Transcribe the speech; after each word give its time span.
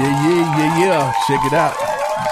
Yeah, 0.00 0.28
yeah, 0.28 0.58
yeah, 0.58 0.78
yeah. 0.78 1.12
Check 1.28 1.44
it 1.44 1.52
out. 1.52 1.74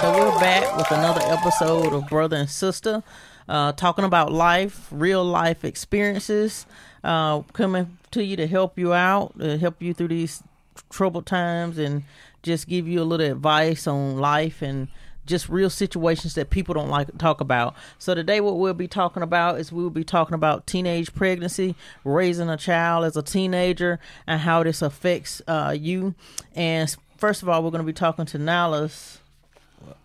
So 0.01 0.11
we're 0.11 0.39
back 0.39 0.75
with 0.75 0.89
another 0.89 1.21
episode 1.25 1.93
of 1.93 2.07
Brother 2.09 2.37
and 2.37 2.49
Sister, 2.49 3.03
uh, 3.47 3.73
talking 3.73 4.05
about 4.05 4.31
life, 4.31 4.87
real 4.89 5.23
life 5.23 5.63
experiences, 5.63 6.65
uh, 7.03 7.41
coming 7.53 7.95
to 8.09 8.23
you 8.23 8.35
to 8.37 8.47
help 8.47 8.79
you 8.79 8.91
out, 8.91 9.37
to 9.37 9.59
help 9.59 9.83
you 9.83 9.93
through 9.93 10.07
these 10.07 10.41
troubled 10.89 11.27
times, 11.27 11.77
and 11.77 12.05
just 12.41 12.67
give 12.67 12.87
you 12.87 13.03
a 13.03 13.05
little 13.05 13.27
advice 13.27 13.85
on 13.85 14.17
life 14.17 14.63
and 14.63 14.87
just 15.27 15.47
real 15.47 15.69
situations 15.69 16.33
that 16.33 16.49
people 16.49 16.73
don't 16.73 16.89
like 16.89 17.05
to 17.05 17.17
talk 17.19 17.39
about. 17.39 17.75
So 17.99 18.15
today, 18.15 18.41
what 18.41 18.57
we'll 18.57 18.73
be 18.73 18.87
talking 18.87 19.21
about 19.21 19.59
is 19.59 19.71
we'll 19.71 19.91
be 19.91 20.03
talking 20.03 20.33
about 20.33 20.65
teenage 20.65 21.13
pregnancy, 21.13 21.75
raising 22.03 22.49
a 22.49 22.57
child 22.57 23.05
as 23.05 23.15
a 23.15 23.21
teenager, 23.21 23.99
and 24.25 24.41
how 24.41 24.63
this 24.63 24.81
affects 24.81 25.43
uh, 25.47 25.77
you. 25.79 26.15
And 26.55 26.95
first 27.19 27.41
of 27.43 27.49
all, 27.49 27.63
we're 27.63 27.71
going 27.71 27.83
to 27.83 27.85
be 27.85 27.93
talking 27.93 28.25
to 28.27 28.37
Nalas 28.39 29.17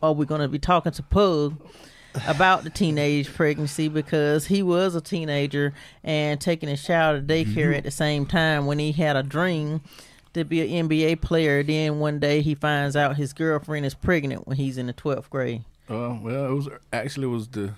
or 0.02 0.14
we're 0.14 0.24
going 0.24 0.40
to 0.40 0.48
be 0.48 0.58
talking 0.58 0.92
to 0.92 1.02
Pug 1.02 1.56
about 2.28 2.62
the 2.64 2.70
teenage 2.70 3.32
pregnancy 3.32 3.88
because 3.88 4.46
he 4.46 4.62
was 4.62 4.94
a 4.94 5.00
teenager 5.00 5.74
and 6.04 6.40
taking 6.40 6.68
his 6.68 6.82
child 6.82 7.26
to 7.26 7.34
daycare 7.34 7.46
Mm-hmm. 7.54 7.74
at 7.74 7.84
the 7.84 7.90
same 7.90 8.24
time 8.26 8.66
when 8.66 8.78
he 8.78 8.92
had 8.92 9.16
a 9.16 9.22
dream 9.22 9.80
to 10.32 10.44
be 10.44 10.60
an 10.78 10.88
NBA 10.88 11.20
player. 11.22 11.62
Then 11.62 11.98
one 11.98 12.18
day 12.20 12.40
he 12.40 12.54
finds 12.54 12.94
out 12.96 13.16
his 13.16 13.32
girlfriend 13.32 13.84
is 13.86 13.94
pregnant 13.94 14.46
when 14.46 14.56
he's 14.56 14.78
in 14.78 14.86
the 14.86 14.92
12th 14.92 15.28
grade. 15.30 15.64
Uh, 15.88 16.16
well, 16.20 16.46
it 16.46 16.54
was 16.54 16.68
actually 16.92 17.24
it 17.26 17.30
was 17.30 17.48
the 17.48 17.72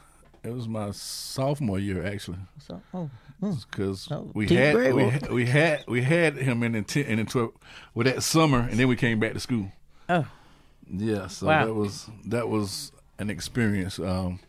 it 0.45 0.53
was 0.53 0.69
my 0.69 0.91
sophomore 0.93 1.79
year 1.79 2.07
actually 2.07 2.39
So, 2.61 2.81
oh, 2.95 3.11
because 3.41 4.09
Oh, 4.11 4.31
we 4.35 4.47
had 4.49 4.75
we, 4.95 5.05
had 5.09 5.31
we 5.33 5.47
had 5.47 5.85
we 5.87 6.03
had 6.03 6.37
him 6.37 6.63
in 6.63 6.73
the 6.73 6.83
ten, 6.83 7.05
in 7.05 7.17
the 7.19 7.25
twelve 7.25 7.53
with 7.95 8.07
that 8.07 8.23
summer, 8.23 8.61
and 8.61 8.79
then 8.79 8.89
we 8.89 8.97
came 8.97 9.21
back 9.21 9.33
to 9.35 9.41
school. 9.41 9.71
oh, 10.09 10.27
Yeah, 10.91 11.27
so 11.29 11.47
Wow. 11.47 11.67
that 11.67 11.75
was 11.75 12.09
that 12.27 12.49
was 12.49 12.93
an 13.19 13.31
experience. 13.31 13.99
Um, 13.99 14.41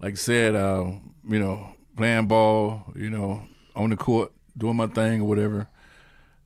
like 0.00 0.12
I 0.14 0.16
said, 0.16 0.54
uh, 0.56 0.90
you 1.28 1.38
know, 1.38 1.74
playing 1.96 2.26
ball, 2.26 2.84
you 2.96 3.10
know, 3.10 3.42
on 3.76 3.90
the 3.90 3.96
court, 3.96 4.32
doing 4.58 4.76
my 4.76 4.86
thing 4.88 5.20
or 5.20 5.28
whatever. 5.28 5.68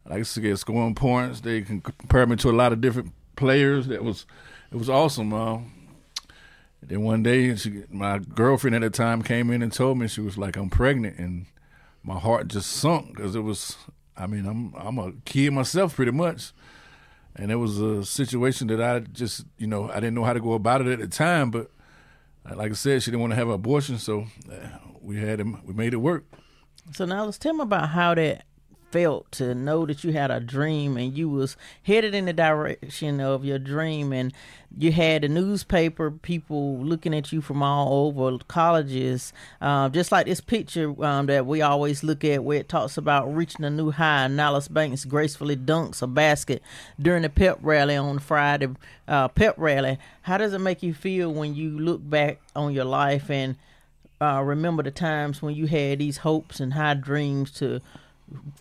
I 0.08 0.18
used 0.18 0.34
to 0.34 0.40
get 0.40 0.56
scoring 0.58 0.94
points. 0.94 1.40
They 1.40 1.62
can 1.62 1.80
compare 1.80 2.26
me 2.26 2.36
to 2.36 2.50
a 2.50 2.52
lot 2.52 2.72
of 2.72 2.80
different 2.80 3.12
players. 3.34 3.86
That 3.88 4.04
was 4.04 4.26
it 4.70 4.76
was 4.76 4.88
awesome. 4.90 5.32
Uh, 5.32 5.58
then 6.82 7.02
one 7.02 7.22
day, 7.22 7.56
she, 7.56 7.82
my 7.90 8.18
girlfriend 8.18 8.76
at 8.76 8.82
the 8.82 8.90
time 8.90 9.22
came 9.22 9.50
in 9.50 9.62
and 9.62 9.72
told 9.72 9.98
me 9.98 10.06
she 10.06 10.20
was 10.20 10.38
like, 10.38 10.56
"I'm 10.56 10.70
pregnant," 10.70 11.18
and 11.18 11.46
my 12.06 12.18
heart 12.18 12.48
just 12.48 12.70
sunk 12.70 13.14
because 13.14 13.34
it 13.34 13.40
was. 13.40 13.76
I 14.16 14.26
mean, 14.26 14.46
I'm 14.46 14.72
I'm 14.74 14.98
a 14.98 15.12
kid 15.24 15.52
myself, 15.52 15.94
pretty 15.96 16.12
much 16.12 16.52
and 17.38 17.52
it 17.52 17.56
was 17.56 17.78
a 17.78 18.04
situation 18.04 18.66
that 18.68 18.82
I 18.82 19.00
just, 19.00 19.44
you 19.58 19.66
know, 19.66 19.90
I 19.90 19.96
didn't 19.96 20.14
know 20.14 20.24
how 20.24 20.32
to 20.32 20.40
go 20.40 20.54
about 20.54 20.80
it 20.80 20.88
at 20.88 20.98
the 20.98 21.06
time. 21.06 21.50
But 21.50 21.70
uh, 22.50 22.56
like 22.56 22.72
I 22.72 22.74
said, 22.74 23.02
she 23.02 23.10
didn't 23.10 23.20
want 23.20 23.32
to 23.32 23.36
have 23.36 23.48
an 23.48 23.54
abortion, 23.54 23.98
so 23.98 24.26
uh, 24.50 24.78
we 25.00 25.18
had 25.18 25.38
him. 25.38 25.60
We 25.64 25.74
made 25.74 25.92
it 25.92 25.98
work. 25.98 26.24
So 26.94 27.04
now 27.04 27.24
let's 27.24 27.38
tell 27.38 27.52
me 27.52 27.62
about 27.62 27.90
how 27.90 28.14
that 28.14 28.45
felt 28.96 29.30
to 29.30 29.54
know 29.54 29.84
that 29.84 30.02
you 30.04 30.12
had 30.12 30.30
a 30.30 30.40
dream 30.40 30.96
and 30.96 31.18
you 31.18 31.28
was 31.28 31.54
headed 31.82 32.14
in 32.14 32.24
the 32.24 32.32
direction 32.32 33.20
of 33.20 33.44
your 33.44 33.58
dream 33.58 34.10
and 34.10 34.32
you 34.74 34.90
had 34.90 35.20
the 35.20 35.28
newspaper 35.28 36.10
people 36.10 36.78
looking 36.78 37.14
at 37.14 37.30
you 37.30 37.42
from 37.42 37.62
all 37.62 38.08
over 38.08 38.38
colleges 38.48 39.34
uh, 39.60 39.86
just 39.90 40.10
like 40.10 40.24
this 40.24 40.40
picture 40.40 40.94
um, 41.04 41.26
that 41.26 41.44
we 41.44 41.60
always 41.60 42.02
look 42.02 42.24
at 42.24 42.42
where 42.42 42.58
it 42.58 42.70
talks 42.70 42.96
about 42.96 43.26
reaching 43.34 43.66
a 43.66 43.70
new 43.70 43.90
high 43.90 44.28
Nollis 44.30 44.72
Banks 44.72 45.04
gracefully 45.04 45.56
dunks 45.56 46.00
a 46.00 46.06
basket 46.06 46.62
during 46.98 47.20
the 47.20 47.28
pep 47.28 47.58
rally 47.60 47.96
on 47.96 48.18
Friday 48.18 48.68
uh, 49.06 49.28
pep 49.28 49.56
rally. 49.58 49.98
How 50.22 50.38
does 50.38 50.54
it 50.54 50.60
make 50.60 50.82
you 50.82 50.94
feel 50.94 51.30
when 51.30 51.54
you 51.54 51.78
look 51.78 52.00
back 52.08 52.40
on 52.54 52.72
your 52.72 52.86
life 52.86 53.30
and 53.30 53.56
uh, 54.22 54.40
remember 54.42 54.82
the 54.82 54.90
times 54.90 55.42
when 55.42 55.54
you 55.54 55.66
had 55.66 55.98
these 55.98 56.16
hopes 56.18 56.60
and 56.60 56.72
high 56.72 56.94
dreams 56.94 57.50
to 57.50 57.82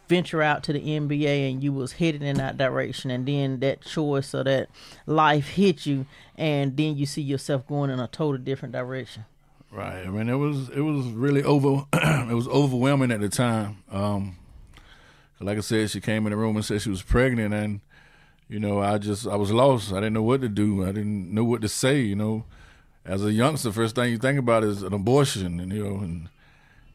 venture 0.08 0.42
out 0.42 0.64
to 0.64 0.74
the 0.74 0.80
NBA 0.80 1.50
and 1.50 1.64
you 1.64 1.74
was 1.74 1.94
headed 1.94 2.22
in 2.22 2.38
that 2.38 2.58
direction 2.58 3.10
and 3.10 3.26
then 3.26 3.60
that 3.62 3.82
choice 3.82 4.36
or 4.36 4.44
that 4.44 4.70
life 5.08 5.50
hit 5.50 5.86
you 5.86 6.06
and 6.38 6.78
then 6.78 6.96
you 6.96 7.06
see 7.06 7.22
yourself 7.22 7.68
going 7.68 7.90
in 7.90 8.00
a 8.00 8.08
totally 8.08 8.44
different 8.44 8.74
direction. 8.74 9.26
Right. 9.72 10.06
I 10.06 10.10
mean, 10.10 10.30
it 10.30 10.36
was 10.36 10.70
it 10.70 10.82
was 10.82 11.08
really 11.08 11.44
over. 11.44 11.86
it 11.94 12.34
was 12.34 12.48
overwhelming 12.48 13.12
at 13.12 13.20
the 13.20 13.28
time. 13.28 13.84
Um, 13.92 14.38
like 15.42 15.58
I 15.58 15.62
said, 15.62 15.90
she 15.90 16.00
came 16.00 16.26
in 16.26 16.32
the 16.32 16.38
room 16.38 16.56
and 16.56 16.64
said 16.64 16.82
she 16.82 16.90
was 16.90 17.02
pregnant, 17.02 17.54
and 17.54 17.82
you 18.48 18.60
know, 18.60 18.80
I 18.80 18.98
just 19.00 19.28
I 19.28 19.36
was 19.36 19.52
lost. 19.52 19.92
I 19.92 19.96
didn't 19.96 20.14
know 20.14 20.24
what 20.24 20.42
to 20.42 20.50
do. 20.50 20.84
I 20.84 20.94
didn't 20.94 21.34
know 21.34 21.44
what 21.44 21.62
to 21.62 21.68
say. 21.68 22.00
You 22.00 22.16
know, 22.16 22.46
as 23.04 23.26
a 23.26 23.34
youngster, 23.34 23.72
first 23.72 23.96
thing 23.96 24.12
you 24.12 24.18
think 24.18 24.40
about 24.40 24.64
is 24.64 24.82
an 24.82 24.94
abortion, 24.94 25.60
and 25.60 25.74
you 25.74 25.84
know, 25.84 25.98
and 25.98 26.30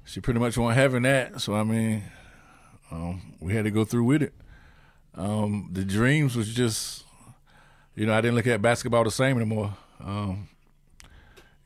she 0.05 0.21
pretty 0.21 0.41
much 0.41 0.57
wasn't 0.57 0.79
having 0.79 1.03
that. 1.03 1.41
So 1.43 1.55
I 1.55 1.65
mean, 1.65 2.05
um, 2.91 3.35
we 3.41 3.55
had 3.55 3.65
to 3.65 3.71
go 3.71 3.85
through 3.85 4.05
with 4.05 4.23
it. 4.23 4.35
Um, 5.15 5.71
the 5.73 5.85
dreams 5.85 6.37
was 6.37 6.53
just, 6.53 7.05
you 7.95 8.07
know, 8.07 8.15
I 8.15 8.21
didn't 8.21 8.37
look 8.37 8.47
at 8.47 8.63
basketball 8.63 9.05
the 9.05 9.11
same 9.11 9.37
anymore. 9.37 9.77
Um, 10.01 10.49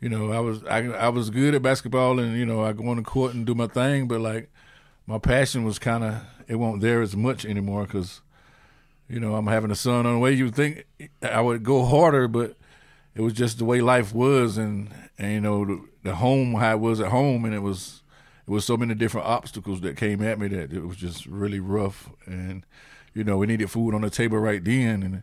you 0.00 0.08
know, 0.08 0.32
I 0.32 0.40
was 0.40 0.62
I 0.64 0.80
I 0.88 1.08
was 1.08 1.30
good 1.30 1.54
at 1.54 1.62
basketball, 1.62 2.18
and 2.18 2.36
you 2.36 2.44
know, 2.44 2.62
I 2.62 2.72
go 2.72 2.88
on 2.88 2.98
the 2.98 3.02
court 3.02 3.34
and 3.34 3.46
do 3.46 3.54
my 3.54 3.66
thing, 3.66 4.06
but 4.06 4.20
like 4.20 4.50
my 5.06 5.18
passion 5.18 5.64
was 5.64 5.78
kind 5.78 6.04
of 6.04 6.22
it 6.46 6.56
won't 6.56 6.80
there 6.80 7.00
as 7.00 7.16
much 7.16 7.46
anymore 7.46 7.84
because, 7.84 8.20
you 9.08 9.18
know, 9.18 9.34
I'm 9.34 9.46
having 9.46 9.70
a 9.70 9.74
son 9.74 10.04
on 10.06 10.14
the 10.14 10.18
way. 10.18 10.32
You 10.32 10.46
would 10.46 10.54
think 10.54 10.86
I 11.22 11.40
would 11.40 11.62
go 11.62 11.84
harder, 11.86 12.28
but 12.28 12.56
it 13.14 13.22
was 13.22 13.32
just 13.32 13.58
the 13.58 13.64
way 13.64 13.80
life 13.80 14.14
was, 14.14 14.58
and 14.58 14.90
and 15.18 15.32
you 15.32 15.40
know 15.40 15.64
the, 15.64 15.84
the 16.02 16.14
home 16.16 16.54
how 16.54 16.72
it 16.72 16.80
was 16.80 17.00
at 17.00 17.08
home, 17.08 17.44
and 17.44 17.54
it 17.54 17.60
was 17.60 18.02
it 18.46 18.50
was 18.50 18.64
so 18.64 18.76
many 18.76 18.94
different 18.94 19.26
obstacles 19.26 19.80
that 19.80 19.96
came 19.96 20.22
at 20.22 20.38
me 20.38 20.48
that 20.48 20.72
it 20.72 20.86
was 20.86 20.96
just 20.96 21.26
really 21.26 21.60
rough, 21.60 22.10
and 22.26 22.64
you 23.14 23.24
know 23.24 23.38
we 23.38 23.46
needed 23.46 23.70
food 23.70 23.94
on 23.94 24.02
the 24.02 24.10
table 24.10 24.38
right 24.38 24.62
then, 24.62 25.02
and 25.02 25.22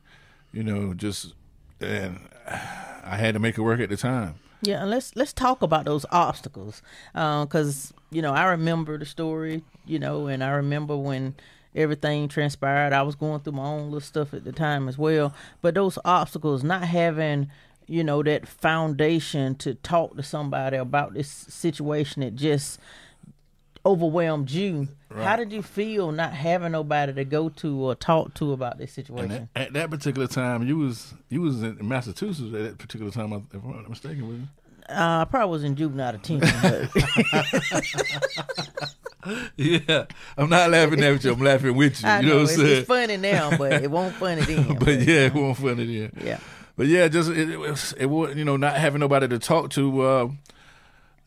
you 0.51 0.63
know 0.63 0.93
just 0.93 1.33
and 1.79 2.19
I 2.47 3.17
had 3.17 3.33
to 3.33 3.39
make 3.39 3.57
it 3.57 3.61
work 3.61 3.79
at 3.79 3.89
the 3.89 3.97
time. 3.97 4.35
Yeah, 4.63 4.81
and 4.81 4.89
let's 4.89 5.15
let's 5.15 5.33
talk 5.33 5.61
about 5.61 5.85
those 5.85 6.05
obstacles, 6.11 6.81
uh, 7.15 7.45
because 7.45 7.93
you 8.11 8.21
know 8.21 8.33
I 8.33 8.45
remember 8.45 8.97
the 8.97 9.05
story, 9.05 9.63
you 9.85 9.99
know, 9.99 10.27
and 10.27 10.43
I 10.43 10.49
remember 10.51 10.95
when 10.95 11.35
everything 11.75 12.27
transpired. 12.27 12.93
I 12.93 13.01
was 13.01 13.15
going 13.15 13.41
through 13.41 13.53
my 13.53 13.65
own 13.65 13.85
little 13.85 14.01
stuff 14.01 14.33
at 14.33 14.43
the 14.43 14.51
time 14.51 14.88
as 14.88 14.97
well, 14.97 15.33
but 15.61 15.75
those 15.75 15.97
obstacles, 16.05 16.63
not 16.63 16.83
having 16.83 17.49
you 17.88 18.03
know 18.03 18.21
that 18.23 18.47
foundation 18.47 19.55
to 19.55 19.73
talk 19.75 20.15
to 20.15 20.23
somebody 20.23 20.77
about 20.77 21.13
this 21.13 21.29
situation, 21.29 22.21
it 22.21 22.35
just 22.35 22.79
overwhelmed 23.86 24.52
you. 24.52 24.88
How 25.14 25.36
did 25.36 25.52
you 25.52 25.62
feel 25.62 26.12
not 26.12 26.34
having 26.34 26.72
nobody 26.72 27.14
to 27.14 27.25
go 27.25 27.50
to 27.50 27.86
or 27.86 27.96
talk 27.96 28.34
to 28.36 28.53
about 28.53 28.78
this 28.78 28.94
situation? 28.94 29.50
at, 29.56 29.68
at 29.68 29.74
that 29.74 29.90
particular 29.90 30.28
time, 30.28 30.66
you 30.66 30.78
was 30.78 31.14
you 31.30 31.42
was 31.42 31.62
in 31.62 31.86
Massachusetts 31.86 32.53
at 32.53 32.64
that 32.64 32.78
particular 32.78 33.12
time. 33.12 33.34
If 33.34 33.62
I'm 33.64 33.72
not 33.72 33.90
mistaken, 33.90 34.28
was 34.28 34.38
you? 34.38 34.47
Uh, 34.90 35.22
I 35.22 35.25
probably 35.25 35.52
was 35.52 35.64
in 35.64 35.75
juvenile 35.75 36.14
detention, 36.14 36.50
but 36.62 36.90
Yeah, 39.56 40.06
I'm 40.38 40.50
not 40.50 40.69
laughing 40.72 41.03
at 41.03 41.24
you. 41.24 41.31
I'm 41.34 41.40
laughing 41.40 41.75
with 41.75 42.02
you. 42.02 42.08
I 42.09 42.19
you 42.22 42.28
know, 42.28 42.34
know, 42.34 42.42
what 42.42 42.44
it's, 42.44 42.53
I'm 42.53 42.66
saying? 42.66 42.78
it's 42.78 42.88
funny 42.88 43.18
now, 43.18 43.58
but 43.58 43.74
it 43.74 43.92
won't 43.92 44.16
funny 44.16 44.42
then. 44.42 44.75
but 44.80 45.00
yeah, 45.00 45.25
it 45.28 45.34
wasn't 45.34 45.58
funny 45.58 46.00
then. 46.00 46.12
yeah. 46.24 46.40
But 46.75 46.88
yeah, 46.88 47.08
just 47.08 47.30
it, 47.30 47.50
it 47.50 47.58
was 47.58 47.94
it 47.94 48.06
was 48.08 48.36
you 48.36 48.46
know 48.46 48.58
not 48.58 48.75
having 48.75 49.02
nobody 49.02 49.28
to 49.28 49.40
talk 49.40 49.69
to. 49.72 50.02
Uh, 50.02 50.30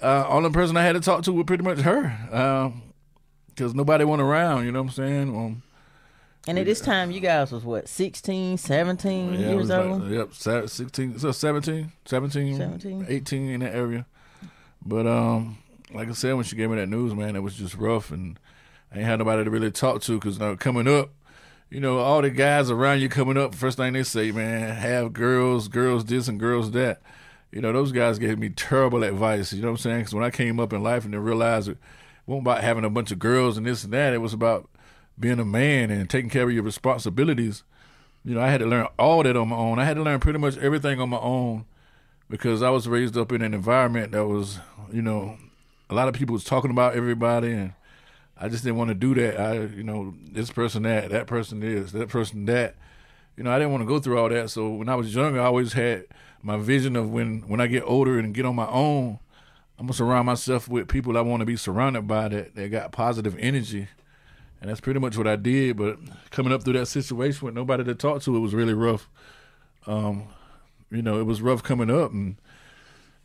uh, 0.05 0.27
only 0.29 0.51
person 0.51 0.77
I 0.77 0.83
had 0.83 0.93
to 0.93 1.01
talk 1.01 1.23
to 1.25 1.33
was 1.33 1.45
pretty 1.47 1.65
much 1.65 1.79
her, 1.81 2.73
because 3.49 3.75
nobody 3.75 4.05
went 4.05 4.23
around. 4.23 4.65
You 4.67 4.73
know 4.73 4.83
what 4.83 4.89
I'm 4.91 4.95
saying? 4.95 5.29
Um, 5.37 5.63
And 6.47 6.59
at 6.59 6.67
this 6.67 6.81
time, 6.81 7.11
you 7.11 7.21
guys 7.21 7.51
was 7.53 7.65
what, 7.65 7.89
16, 7.89 8.59
17 8.59 9.33
yeah, 9.33 9.39
years 9.39 9.57
was 9.57 9.69
like- 9.71 9.87
old? 9.87 10.11
yep, 10.11 10.35
se- 10.35 10.67
16, 10.67 11.19
so 11.19 11.33
17, 11.33 11.91
17, 12.05 12.57
17. 12.57 13.07
18 13.09 13.49
in 13.51 13.61
that 13.61 13.75
area. 13.75 14.07
But 14.85 15.07
um, 15.07 15.57
like 15.95 16.09
I 16.09 16.13
said, 16.13 16.35
when 16.35 16.45
she 16.45 16.57
gave 16.57 16.69
me 16.71 16.77
that 16.77 16.89
news, 16.89 17.15
man, 17.15 17.37
it 17.37 17.41
was 17.43 17.55
just 17.55 17.75
rough, 17.77 18.11
and 18.11 18.39
I 18.93 18.99
ain't 18.99 19.07
had 19.07 19.19
nobody 19.21 19.45
to 19.45 19.51
really 19.51 19.71
talk 19.71 20.03
to 20.03 20.19
because 20.19 20.39
uh, 20.41 20.57
coming 20.57 20.87
up, 20.87 21.11
you 21.71 21.81
know, 21.81 21.99
all 21.99 22.21
the 22.21 22.29
guys 22.31 22.71
around 22.71 23.01
you 23.01 23.09
coming 23.09 23.39
up, 23.39 23.55
first 23.55 23.79
thing 23.79 23.95
they 23.95 24.03
say, 24.03 24.31
man, 24.31 24.77
have 24.77 25.13
girls, 25.15 25.69
girls 25.69 26.05
this 26.05 26.29
and 26.29 26.39
girls 26.39 26.71
that. 26.73 27.01
You 27.55 27.61
know, 27.61 27.73
those 27.73 27.93
guys 27.93 28.19
gave 28.19 28.37
me 28.37 28.49
terrible 28.49 29.05
advice. 29.05 29.53
You 29.53 29.63
know 29.63 29.69
what 29.69 29.75
I'm 29.75 29.79
saying? 29.79 29.99
Because 30.01 30.15
when 30.15 30.25
I 30.25 30.31
came 30.31 30.59
up 30.59 30.73
in 30.73 30.83
life 30.83 31.05
and 31.05 31.15
then 31.15 31.21
realized 31.21 31.69
it 31.69 31.79
wasn't 32.27 32.49
about 32.49 32.65
having 32.65 32.85
a 32.85 32.91
bunch 32.91 33.13
of 33.13 33.21
girls 33.21 33.57
and 33.57 33.65
this 33.65 33.85
and 33.85 33.93
that, 33.93 34.13
it 34.13 34.19
was 34.19 34.33
about 34.33 34.69
being 35.21 35.39
a 35.39 35.45
man 35.45 35.89
and 35.93 36.11
taking 36.11 36.31
care 36.31 36.43
of 36.43 36.51
your 36.51 36.65
responsibilities. 36.65 37.63
You 38.25 38.35
know, 38.35 38.41
I 38.41 38.49
had 38.49 38.59
to 38.59 38.67
learn 38.67 38.89
all 38.99 39.23
that 39.23 39.37
on 39.37 39.51
my 39.51 39.57
own. 39.57 39.79
I 39.79 39.85
had 39.85 39.95
to 39.95 40.03
learn 40.03 40.19
pretty 40.19 40.41
much 40.41 40.59
everything 40.59 41.01
on 41.01 41.11
my 41.11 41.19
own 41.19 41.65
because 42.29 42.61
I 42.61 42.71
was 42.71 42.89
raised 42.89 43.17
up 43.17 43.31
in 43.31 43.41
an 43.41 43.55
environment 43.55 44.11
that 44.11 44.27
was, 44.27 44.59
you 44.93 45.03
know, 45.03 45.39
a 45.89 45.95
lot 45.95 46.09
of 46.09 46.15
people 46.15 46.33
was 46.33 46.43
talking 46.43 46.73
about 46.73 46.97
everybody 46.97 47.53
and 47.53 47.73
I 48.37 48.49
just 48.49 48.65
didn't 48.65 48.79
want 48.79 48.89
to 48.89 48.95
do 48.95 49.15
that. 49.15 49.39
I, 49.39 49.61
you 49.61 49.85
know, 49.85 50.13
this 50.33 50.51
person 50.51 50.83
that, 50.83 51.11
that 51.11 51.29
person 51.29 51.61
this, 51.61 51.93
that 51.93 52.09
person 52.09 52.47
that, 52.47 52.75
you 53.37 53.43
know, 53.45 53.51
I 53.51 53.59
didn't 53.59 53.73
want 53.73 53.83
to 53.83 53.87
go 53.87 53.99
through 53.99 54.19
all 54.19 54.29
that. 54.29 54.51
So 54.51 54.71
when 54.71 54.89
I 54.89 54.95
was 54.95 55.15
younger, 55.15 55.41
I 55.41 55.47
always 55.47 55.73
had 55.73 56.05
my 56.43 56.57
vision 56.57 56.95
of 56.95 57.11
when 57.11 57.41
when 57.49 57.61
I 57.61 57.67
get 57.67 57.83
older 57.85 58.19
and 58.19 58.35
get 58.35 58.45
on 58.45 58.55
my 58.55 58.69
own, 58.69 59.19
I'm 59.79 59.87
gonna 59.87 59.95
surround 59.95 60.27
myself 60.27 60.69
with 60.69 60.89
people 60.89 61.17
I 61.19 61.23
want 61.23 61.41
to 61.41 61.47
be 61.47 61.57
surrounded 61.57 62.07
by 62.07 62.29
that 62.29 62.55
that 62.55 62.69
got 62.71 62.93
positive 62.93 63.37
energy, 63.39 63.89
and 64.61 64.71
that's 64.71 64.81
pretty 64.81 65.01
much 65.01 65.17
what 65.17 65.27
I 65.27 65.37
did. 65.37 65.77
But 65.77 65.99
coming 66.31 66.53
up 66.53 66.63
through 66.63 66.75
that 66.75 66.87
situation 66.87 67.45
with 67.47 67.55
nobody 67.55 67.83
to 67.85 67.95
talk 67.95 68.23
to, 68.23 68.37
it 68.37 68.41
was 68.41 68.55
really 68.55 68.75
rough. 68.75 69.09
Um, 69.87 70.29
you 70.91 71.03
know, 71.03 71.19
it 71.19 71.25
was 71.25 71.43
rough 71.43 71.63
coming 71.63 71.91
up, 71.91 72.13
and 72.13 72.37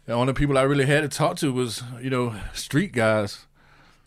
the 0.05 0.13
only 0.13 0.33
people 0.33 0.57
I 0.57 0.63
really 0.63 0.85
had 0.85 1.01
to 1.01 1.09
talk 1.09 1.37
to 1.37 1.53
was 1.53 1.83
you 2.01 2.09
know 2.09 2.35
street 2.53 2.93
guys. 2.93 3.45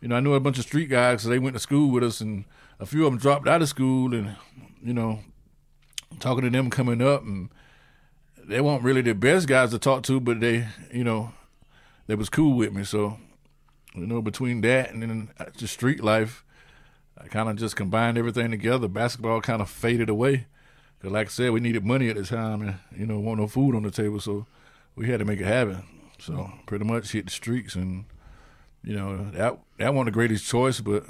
You 0.00 0.08
know, 0.08 0.16
I 0.16 0.20
knew 0.20 0.34
a 0.34 0.40
bunch 0.40 0.58
of 0.58 0.64
street 0.64 0.88
guys 0.88 1.18
because 1.18 1.28
they 1.28 1.38
went 1.38 1.54
to 1.54 1.60
school 1.60 1.90
with 1.92 2.02
us, 2.02 2.20
and 2.20 2.44
a 2.80 2.86
few 2.86 3.06
of 3.06 3.12
them 3.12 3.20
dropped 3.20 3.46
out 3.46 3.62
of 3.62 3.68
school, 3.68 4.14
and 4.14 4.36
you 4.82 4.92
know, 4.94 5.20
talking 6.20 6.44
to 6.44 6.50
them 6.50 6.70
coming 6.70 7.02
up, 7.02 7.22
and 7.22 7.50
they 8.44 8.60
weren't 8.60 8.82
really 8.82 9.02
the 9.02 9.14
best 9.14 9.48
guys 9.48 9.70
to 9.70 9.78
talk 9.78 10.02
to, 10.04 10.20
but 10.20 10.40
they, 10.40 10.66
you 10.92 11.04
know, 11.04 11.32
they 12.06 12.14
was 12.14 12.28
cool 12.28 12.56
with 12.56 12.72
me. 12.72 12.84
So, 12.84 13.18
you 13.94 14.06
know, 14.06 14.22
between 14.22 14.60
that 14.62 14.90
and 14.90 15.02
then 15.02 15.30
uh, 15.38 15.46
just 15.56 15.74
street 15.74 16.02
life, 16.02 16.44
I 17.16 17.28
kind 17.28 17.48
of 17.48 17.56
just 17.56 17.76
combined 17.76 18.18
everything 18.18 18.50
together. 18.50 18.88
Basketball 18.88 19.40
kind 19.40 19.62
of 19.62 19.70
faded 19.70 20.08
away. 20.08 20.46
Cause 21.00 21.10
like 21.10 21.26
I 21.28 21.30
said, 21.30 21.50
we 21.50 21.60
needed 21.60 21.84
money 21.84 22.08
at 22.08 22.16
the 22.16 22.24
time, 22.24 22.62
and 22.62 22.74
you 22.96 23.06
know, 23.06 23.18
want 23.18 23.40
no 23.40 23.48
food 23.48 23.74
on 23.74 23.82
the 23.82 23.90
table, 23.90 24.20
so 24.20 24.46
we 24.94 25.08
had 25.08 25.18
to 25.18 25.24
make 25.24 25.40
it 25.40 25.46
happen. 25.46 25.82
So 26.18 26.52
pretty 26.66 26.84
much 26.84 27.10
hit 27.10 27.24
the 27.24 27.30
streets, 27.32 27.74
and 27.74 28.04
you 28.84 28.94
know 28.94 29.30
that 29.32 29.58
that 29.78 29.94
wasn't 29.94 30.06
the 30.06 30.12
greatest 30.12 30.46
choice, 30.46 30.80
but 30.80 31.04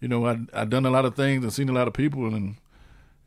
you 0.00 0.08
know 0.08 0.26
I 0.26 0.40
I 0.52 0.64
done 0.66 0.84
a 0.84 0.90
lot 0.90 1.06
of 1.06 1.16
things 1.16 1.42
and 1.42 1.52
seen 1.52 1.70
a 1.70 1.72
lot 1.72 1.88
of 1.88 1.94
people, 1.94 2.34
and 2.34 2.56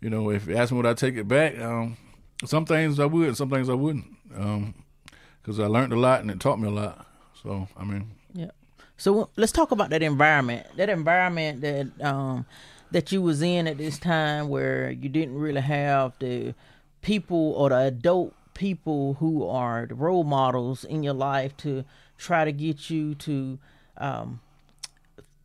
you 0.01 0.09
know 0.09 0.29
if 0.29 0.47
you 0.47 0.55
ask 0.57 0.71
me 0.71 0.77
would 0.77 0.85
I 0.85 0.93
take 0.93 1.15
it 1.15 1.27
back, 1.27 1.57
um, 1.59 1.97
some 2.45 2.65
things 2.65 2.99
I 2.99 3.05
would, 3.05 3.37
some 3.37 3.49
things 3.49 3.69
I 3.69 3.75
wouldn't, 3.75 4.05
because 4.27 5.59
um, 5.59 5.63
I 5.63 5.67
learned 5.67 5.93
a 5.93 5.99
lot 5.99 6.21
and 6.21 6.29
it 6.29 6.39
taught 6.39 6.59
me 6.59 6.67
a 6.67 6.71
lot. 6.71 7.05
So 7.41 7.67
I 7.77 7.85
mean, 7.85 8.11
yeah. 8.33 8.51
So 8.97 9.29
let's 9.37 9.51
talk 9.51 9.71
about 9.71 9.89
that 9.91 10.03
environment. 10.03 10.67
That 10.75 10.89
environment 10.89 11.61
that 11.61 12.05
um, 12.05 12.45
that 12.91 13.11
you 13.11 13.21
was 13.21 13.41
in 13.41 13.67
at 13.67 13.77
this 13.77 13.97
time 13.97 14.49
where 14.49 14.91
you 14.91 15.09
didn't 15.09 15.35
really 15.35 15.61
have 15.61 16.13
the 16.19 16.53
people 17.01 17.53
or 17.53 17.69
the 17.69 17.77
adult 17.77 18.33
people 18.53 19.15
who 19.15 19.47
are 19.47 19.85
the 19.85 19.95
role 19.95 20.23
models 20.23 20.83
in 20.83 21.03
your 21.03 21.13
life 21.13 21.55
to 21.57 21.83
try 22.17 22.45
to 22.45 22.51
get 22.51 22.89
you 22.89 23.15
to 23.15 23.57
um, 23.97 24.39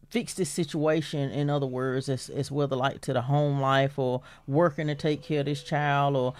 fix 0.08 0.34
this 0.34 0.50
situation 0.50 1.30
in 1.30 1.50
other 1.50 1.66
words 1.66 2.08
as, 2.08 2.28
as 2.28 2.50
whether 2.50 2.76
like 2.76 3.00
to 3.00 3.12
the 3.12 3.22
home 3.22 3.60
life 3.60 3.98
or 3.98 4.22
working 4.46 4.86
to 4.86 4.94
take 4.94 5.22
care 5.22 5.40
of 5.40 5.46
this 5.46 5.62
child 5.62 6.16
or 6.16 6.34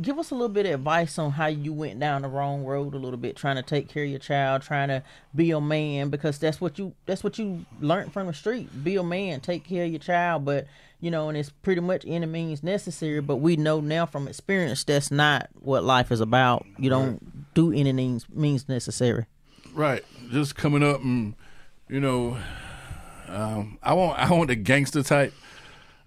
give 0.00 0.18
us 0.18 0.30
a 0.30 0.34
little 0.34 0.48
bit 0.48 0.66
of 0.66 0.72
advice 0.72 1.18
on 1.18 1.32
how 1.32 1.46
you 1.46 1.72
went 1.72 2.00
down 2.00 2.22
the 2.22 2.28
wrong 2.28 2.64
road 2.64 2.94
a 2.94 2.98
little 2.98 3.18
bit 3.18 3.36
trying 3.36 3.56
to 3.56 3.62
take 3.62 3.88
care 3.88 4.04
of 4.04 4.10
your 4.10 4.18
child 4.18 4.62
trying 4.62 4.88
to 4.88 5.02
be 5.34 5.50
a 5.52 5.60
man 5.60 6.10
because 6.10 6.38
that's 6.38 6.60
what 6.60 6.78
you 6.78 6.92
that's 7.06 7.22
what 7.22 7.38
you 7.38 7.64
learned 7.80 8.12
from 8.12 8.26
the 8.26 8.34
street. 8.34 8.68
Be 8.82 8.96
a 8.96 9.02
man 9.02 9.40
take 9.40 9.64
care 9.64 9.84
of 9.84 9.90
your 9.90 10.00
child 10.00 10.44
but 10.44 10.66
you 11.00 11.10
know 11.10 11.28
and 11.28 11.38
it's 11.38 11.50
pretty 11.50 11.80
much 11.80 12.04
any 12.06 12.26
means 12.26 12.62
necessary 12.62 13.20
but 13.20 13.36
we 13.36 13.56
know 13.56 13.80
now 13.80 14.06
from 14.06 14.26
experience 14.26 14.82
that's 14.82 15.10
not 15.10 15.48
what 15.60 15.84
life 15.84 16.10
is 16.10 16.20
about. 16.20 16.66
You 16.78 16.90
don't 16.90 17.54
do 17.54 17.72
any 17.72 17.92
means 17.92 18.28
means 18.28 18.68
necessary. 18.68 19.26
Right. 19.72 20.04
Just 20.32 20.56
coming 20.56 20.82
up 20.82 21.00
and 21.02 21.34
you 21.90 22.00
know 22.00 22.36
um, 23.28 23.78
i 23.82 23.92
want 23.92 24.18
i 24.18 24.30
want 24.30 24.48
the 24.48 24.56
gangster 24.56 25.02
type 25.02 25.32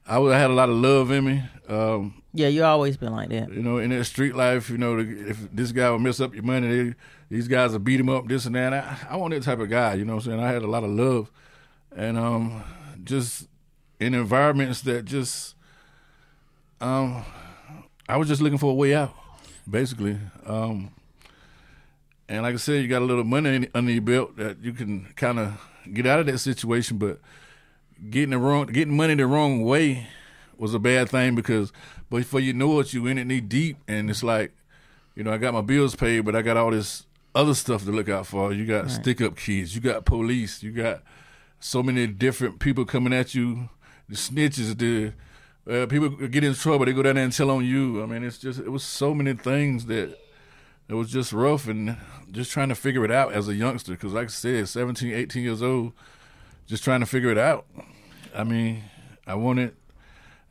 I, 0.05 0.17
I 0.19 0.37
had 0.37 0.49
a 0.49 0.53
lot 0.53 0.69
of 0.69 0.75
love 0.75 1.11
in 1.11 1.25
me 1.25 1.43
um, 1.69 2.23
yeah, 2.33 2.47
you 2.47 2.63
always 2.63 2.97
been 2.97 3.13
like 3.13 3.29
that. 3.29 3.53
You 3.53 3.61
know, 3.61 3.77
in 3.77 3.91
that 3.91 4.05
street 4.05 4.35
life, 4.35 4.69
you 4.69 4.77
know, 4.77 4.97
if 4.99 5.51
this 5.51 5.71
guy 5.71 5.89
would 5.91 6.01
mess 6.01 6.19
up 6.19 6.33
your 6.33 6.43
money, 6.43 6.67
they, 6.67 6.95
these 7.29 7.47
guys 7.47 7.71
will 7.71 7.79
beat 7.79 7.99
him 7.99 8.09
up, 8.09 8.27
this 8.27 8.45
and 8.45 8.55
that. 8.55 8.73
I, 8.73 8.97
I 9.11 9.15
want 9.17 9.33
that 9.33 9.43
type 9.43 9.59
of 9.59 9.69
guy. 9.69 9.93
You 9.93 10.05
know 10.05 10.15
what 10.15 10.25
I'm 10.25 10.31
saying? 10.31 10.43
I 10.43 10.51
had 10.51 10.63
a 10.63 10.67
lot 10.67 10.83
of 10.83 10.89
love, 10.89 11.31
and 11.95 12.17
um, 12.17 12.63
just 13.03 13.47
in 13.99 14.15
environments 14.15 14.81
that 14.81 15.05
just, 15.05 15.55
um, 16.81 17.23
I 18.09 18.17
was 18.17 18.27
just 18.27 18.41
looking 18.41 18.57
for 18.57 18.71
a 18.71 18.75
way 18.75 18.95
out, 18.95 19.13
basically. 19.69 20.17
Um, 20.45 20.91
and 22.27 22.41
like 22.41 22.55
I 22.55 22.57
said, 22.57 22.81
you 22.81 22.87
got 22.87 23.03
a 23.03 23.05
little 23.05 23.23
money 23.23 23.69
under 23.75 23.91
your 23.91 24.01
belt 24.01 24.37
that 24.37 24.59
you 24.59 24.73
can 24.73 25.05
kind 25.15 25.37
of 25.37 25.61
get 25.91 26.05
out 26.05 26.19
of 26.19 26.25
that 26.27 26.39
situation, 26.39 26.97
but 26.97 27.19
getting 28.09 28.31
the 28.31 28.37
wrong, 28.37 28.67
getting 28.67 28.95
money 28.95 29.15
the 29.15 29.27
wrong 29.27 29.63
way 29.63 30.07
was 30.57 30.73
a 30.73 30.79
bad 30.79 31.09
thing 31.09 31.35
because 31.35 31.71
before 32.09 32.39
you 32.39 32.53
know 32.53 32.79
it, 32.79 32.93
you 32.93 33.07
in 33.07 33.17
it 33.17 33.25
knee 33.25 33.41
deep, 33.41 33.77
and 33.87 34.09
it's 34.09 34.23
like, 34.23 34.53
you 35.15 35.23
know, 35.23 35.33
I 35.33 35.37
got 35.37 35.53
my 35.53 35.61
bills 35.61 35.95
paid, 35.95 36.21
but 36.21 36.35
I 36.35 36.41
got 36.41 36.57
all 36.57 36.71
this 36.71 37.05
other 37.35 37.53
stuff 37.53 37.83
to 37.85 37.91
look 37.91 38.09
out 38.09 38.27
for. 38.27 38.53
You 38.53 38.65
got 38.65 38.83
right. 38.83 38.91
stick 38.91 39.21
up 39.21 39.35
kids, 39.35 39.75
you 39.75 39.81
got 39.81 40.05
police, 40.05 40.63
you 40.63 40.71
got 40.71 41.03
so 41.59 41.81
many 41.81 42.07
different 42.07 42.59
people 42.59 42.85
coming 42.85 43.13
at 43.13 43.33
you, 43.33 43.69
the 44.09 44.15
snitches, 44.15 44.77
the 44.77 45.13
uh, 45.65 45.85
people 45.87 46.09
get 46.09 46.43
in 46.43 46.53
trouble, 46.53 46.85
they 46.85 46.93
go 46.93 47.03
down 47.03 47.15
there 47.15 47.23
and 47.23 47.33
tell 47.33 47.49
on 47.49 47.65
you. 47.65 48.03
I 48.03 48.05
mean, 48.05 48.23
it's 48.23 48.37
just 48.37 48.59
it 48.59 48.69
was 48.69 48.83
so 48.83 49.13
many 49.13 49.33
things 49.33 49.85
that 49.85 50.17
it 50.89 50.93
was 50.93 51.11
just 51.11 51.33
rough 51.33 51.67
and 51.67 51.97
just 52.31 52.51
trying 52.51 52.69
to 52.69 52.75
figure 52.75 53.05
it 53.05 53.11
out 53.11 53.33
as 53.33 53.47
a 53.47 53.55
youngster 53.55 53.93
because 53.93 54.13
like 54.13 54.25
i 54.25 54.29
said 54.29 54.67
17 54.67 55.13
18 55.13 55.43
years 55.43 55.61
old 55.61 55.93
just 56.65 56.83
trying 56.83 56.99
to 56.99 57.05
figure 57.05 57.31
it 57.31 57.37
out 57.37 57.65
i 58.35 58.43
mean 58.43 58.83
i 59.27 59.35
wanted 59.35 59.75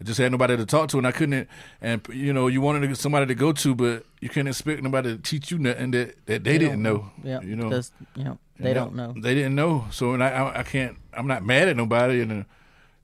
I 0.02 0.04
just 0.04 0.18
had 0.18 0.32
nobody 0.32 0.56
to 0.56 0.66
talk 0.66 0.88
to, 0.88 0.98
and 0.98 1.06
I 1.06 1.12
couldn't. 1.12 1.48
And 1.80 2.04
you 2.12 2.32
know, 2.32 2.48
you 2.48 2.60
wanted 2.60 2.96
somebody 2.98 3.26
to 3.26 3.36
go 3.36 3.52
to, 3.52 3.72
but 3.72 4.04
you 4.20 4.28
can't 4.28 4.48
expect 4.48 4.82
nobody 4.82 5.16
to 5.16 5.22
teach 5.22 5.52
you 5.52 5.58
nothing 5.58 5.92
that, 5.92 6.26
that 6.26 6.42
they, 6.42 6.52
they 6.52 6.58
didn't 6.58 6.82
know. 6.82 7.12
Yeah, 7.22 7.40
you 7.40 7.54
know, 7.54 7.70
you 8.16 8.24
know 8.24 8.36
they 8.58 8.74
don't 8.74 8.96
know. 8.96 9.14
They 9.16 9.32
didn't 9.36 9.54
know. 9.54 9.86
So, 9.92 10.12
and 10.12 10.24
I, 10.24 10.30
I, 10.30 10.58
I 10.58 10.62
can't. 10.64 10.96
I'm 11.14 11.28
not 11.28 11.44
mad 11.44 11.68
at 11.68 11.76
nobody, 11.76 12.20
and 12.20 12.32
uh, 12.32 12.44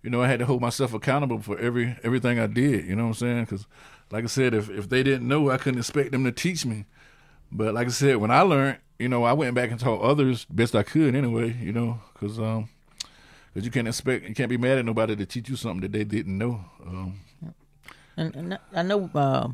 you 0.03 0.11
know, 0.11 0.23
I 0.23 0.27
had 0.27 0.41
to 0.41 0.47
hold 0.47 0.61
myself 0.61 0.93
accountable 0.93 1.41
for 1.41 1.57
every 1.61 1.97
everything 2.03 2.41
I 2.41 2.49
did. 2.49 2.87
You 2.87 2.97
know 2.97 3.05
what 3.05 3.09
I'm 3.11 3.15
saying? 3.15 3.45
Because, 3.45 3.69
like 4.11 4.25
I 4.25 4.27
said, 4.27 4.53
if 4.53 4.69
if 4.69 4.89
they 4.89 5.05
didn't 5.05 5.29
know, 5.29 5.51
I 5.51 5.57
couldn't 5.57 5.79
expect 5.79 6.11
them 6.11 6.25
to 6.25 6.33
teach 6.33 6.67
me. 6.67 6.87
But 7.51 7.75
like 7.75 7.87
I 7.87 7.91
said, 7.91 8.17
when 8.17 8.31
I 8.31 8.43
learned, 8.43 8.79
you 8.99 9.09
know, 9.09 9.25
I 9.25 9.33
went 9.33 9.55
back 9.55 9.71
and 9.71 9.81
taught 9.81 10.03
others 10.03 10.45
best 10.47 10.75
I 10.75 10.83
could 10.83 11.15
anyway. 11.15 11.57
You 11.61 11.73
know, 11.73 12.01
because 12.13 12.39
um, 12.39 12.69
because 13.53 13.65
you 13.65 13.71
can't 13.71 13.89
expect, 13.89 14.29
you 14.29 14.35
can't 14.35 14.49
be 14.49 14.57
mad 14.57 14.79
at 14.79 14.85
nobody 14.85 15.17
to 15.17 15.27
teach 15.27 15.49
you 15.49 15.57
something 15.57 15.81
that 15.81 15.93
they 15.93 16.05
didn't 16.05 16.37
know. 16.37 16.65
Um, 16.87 17.21
and, 18.17 18.37
and, 18.37 18.59
I 18.75 18.83
know 18.83 19.11
uh, 19.15 19.49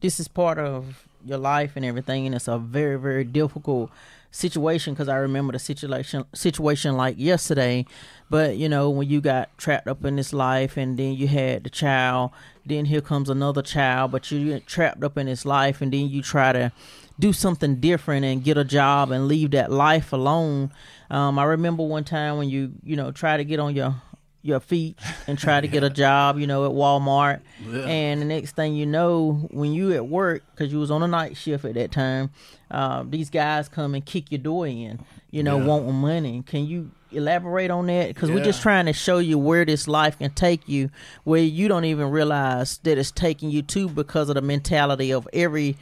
this 0.00 0.18
is 0.18 0.28
part 0.28 0.58
of 0.58 1.06
your 1.24 1.38
life 1.38 1.72
and 1.76 1.84
everything, 1.84 2.26
and 2.26 2.34
it's 2.34 2.48
a 2.48 2.58
very, 2.58 2.98
very 2.98 3.24
difficult 3.24 3.90
situation 4.32 4.94
because 4.94 5.08
I 5.08 5.16
remember 5.16 5.52
the 5.52 5.60
situation 5.60 6.24
situation 6.34 6.96
like 6.96 7.14
yesterday. 7.18 7.86
But 8.28 8.56
you 8.56 8.68
know, 8.68 8.90
when 8.90 9.08
you 9.08 9.20
got 9.20 9.56
trapped 9.58 9.86
up 9.86 10.04
in 10.04 10.16
this 10.16 10.32
life, 10.32 10.76
and 10.76 10.98
then 10.98 11.12
you 11.12 11.28
had 11.28 11.62
the 11.62 11.70
child, 11.70 12.32
then 12.66 12.86
here 12.86 13.00
comes 13.00 13.30
another 13.30 13.62
child, 13.62 14.10
but 14.10 14.28
you 14.32 14.58
trapped 14.60 15.04
up 15.04 15.16
in 15.16 15.26
this 15.26 15.44
life, 15.44 15.80
and 15.80 15.92
then 15.92 16.08
you 16.08 16.22
try 16.22 16.52
to 16.52 16.72
do 17.20 17.32
something 17.32 17.76
different 17.76 18.24
and 18.24 18.42
get 18.42 18.58
a 18.58 18.64
job 18.64 19.12
and 19.12 19.28
leave 19.28 19.52
that 19.52 19.70
life 19.70 20.12
alone 20.12 20.72
um, 21.12 21.38
I 21.38 21.44
remember 21.44 21.82
one 21.82 22.04
time 22.04 22.38
when 22.38 22.48
you 22.48 22.72
you 22.82 22.96
know 22.96 23.12
try 23.12 23.36
to 23.36 23.44
get 23.44 23.60
on 23.60 23.76
your 23.76 23.94
your 24.42 24.60
feet 24.60 24.98
and 25.26 25.38
try 25.38 25.60
to 25.60 25.68
get 25.68 25.84
a 25.84 25.90
job, 25.90 26.38
you 26.38 26.46
know, 26.46 26.66
at 26.66 26.72
Walmart. 26.72 27.40
Yeah. 27.64 27.86
And 27.86 28.20
the 28.20 28.24
next 28.26 28.56
thing 28.56 28.74
you 28.74 28.86
know, 28.86 29.48
when 29.50 29.72
you 29.72 29.92
at 29.92 30.06
work, 30.06 30.42
because 30.50 30.72
you 30.72 30.80
was 30.80 30.90
on 30.90 31.02
a 31.02 31.08
night 31.08 31.36
shift 31.36 31.64
at 31.64 31.74
that 31.74 31.92
time, 31.92 32.30
uh, 32.70 33.04
these 33.08 33.30
guys 33.30 33.68
come 33.68 33.94
and 33.94 34.04
kick 34.04 34.30
your 34.30 34.40
door 34.40 34.66
in, 34.66 35.00
you 35.30 35.42
know, 35.42 35.58
yeah. 35.58 35.64
wanting 35.64 35.94
money. 35.94 36.42
Can 36.44 36.66
you 36.66 36.90
elaborate 37.12 37.70
on 37.70 37.86
that? 37.86 38.08
Because 38.08 38.28
yeah. 38.28 38.34
we're 38.34 38.44
just 38.44 38.62
trying 38.62 38.86
to 38.86 38.92
show 38.92 39.18
you 39.18 39.38
where 39.38 39.64
this 39.64 39.86
life 39.86 40.18
can 40.18 40.32
take 40.32 40.68
you, 40.68 40.90
where 41.24 41.42
you 41.42 41.68
don't 41.68 41.84
even 41.84 42.10
realize 42.10 42.78
that 42.78 42.98
it's 42.98 43.12
taking 43.12 43.50
you 43.50 43.62
to 43.62 43.88
because 43.88 44.28
of 44.28 44.34
the 44.34 44.42
mentality 44.42 45.12
of 45.12 45.28
every 45.32 45.76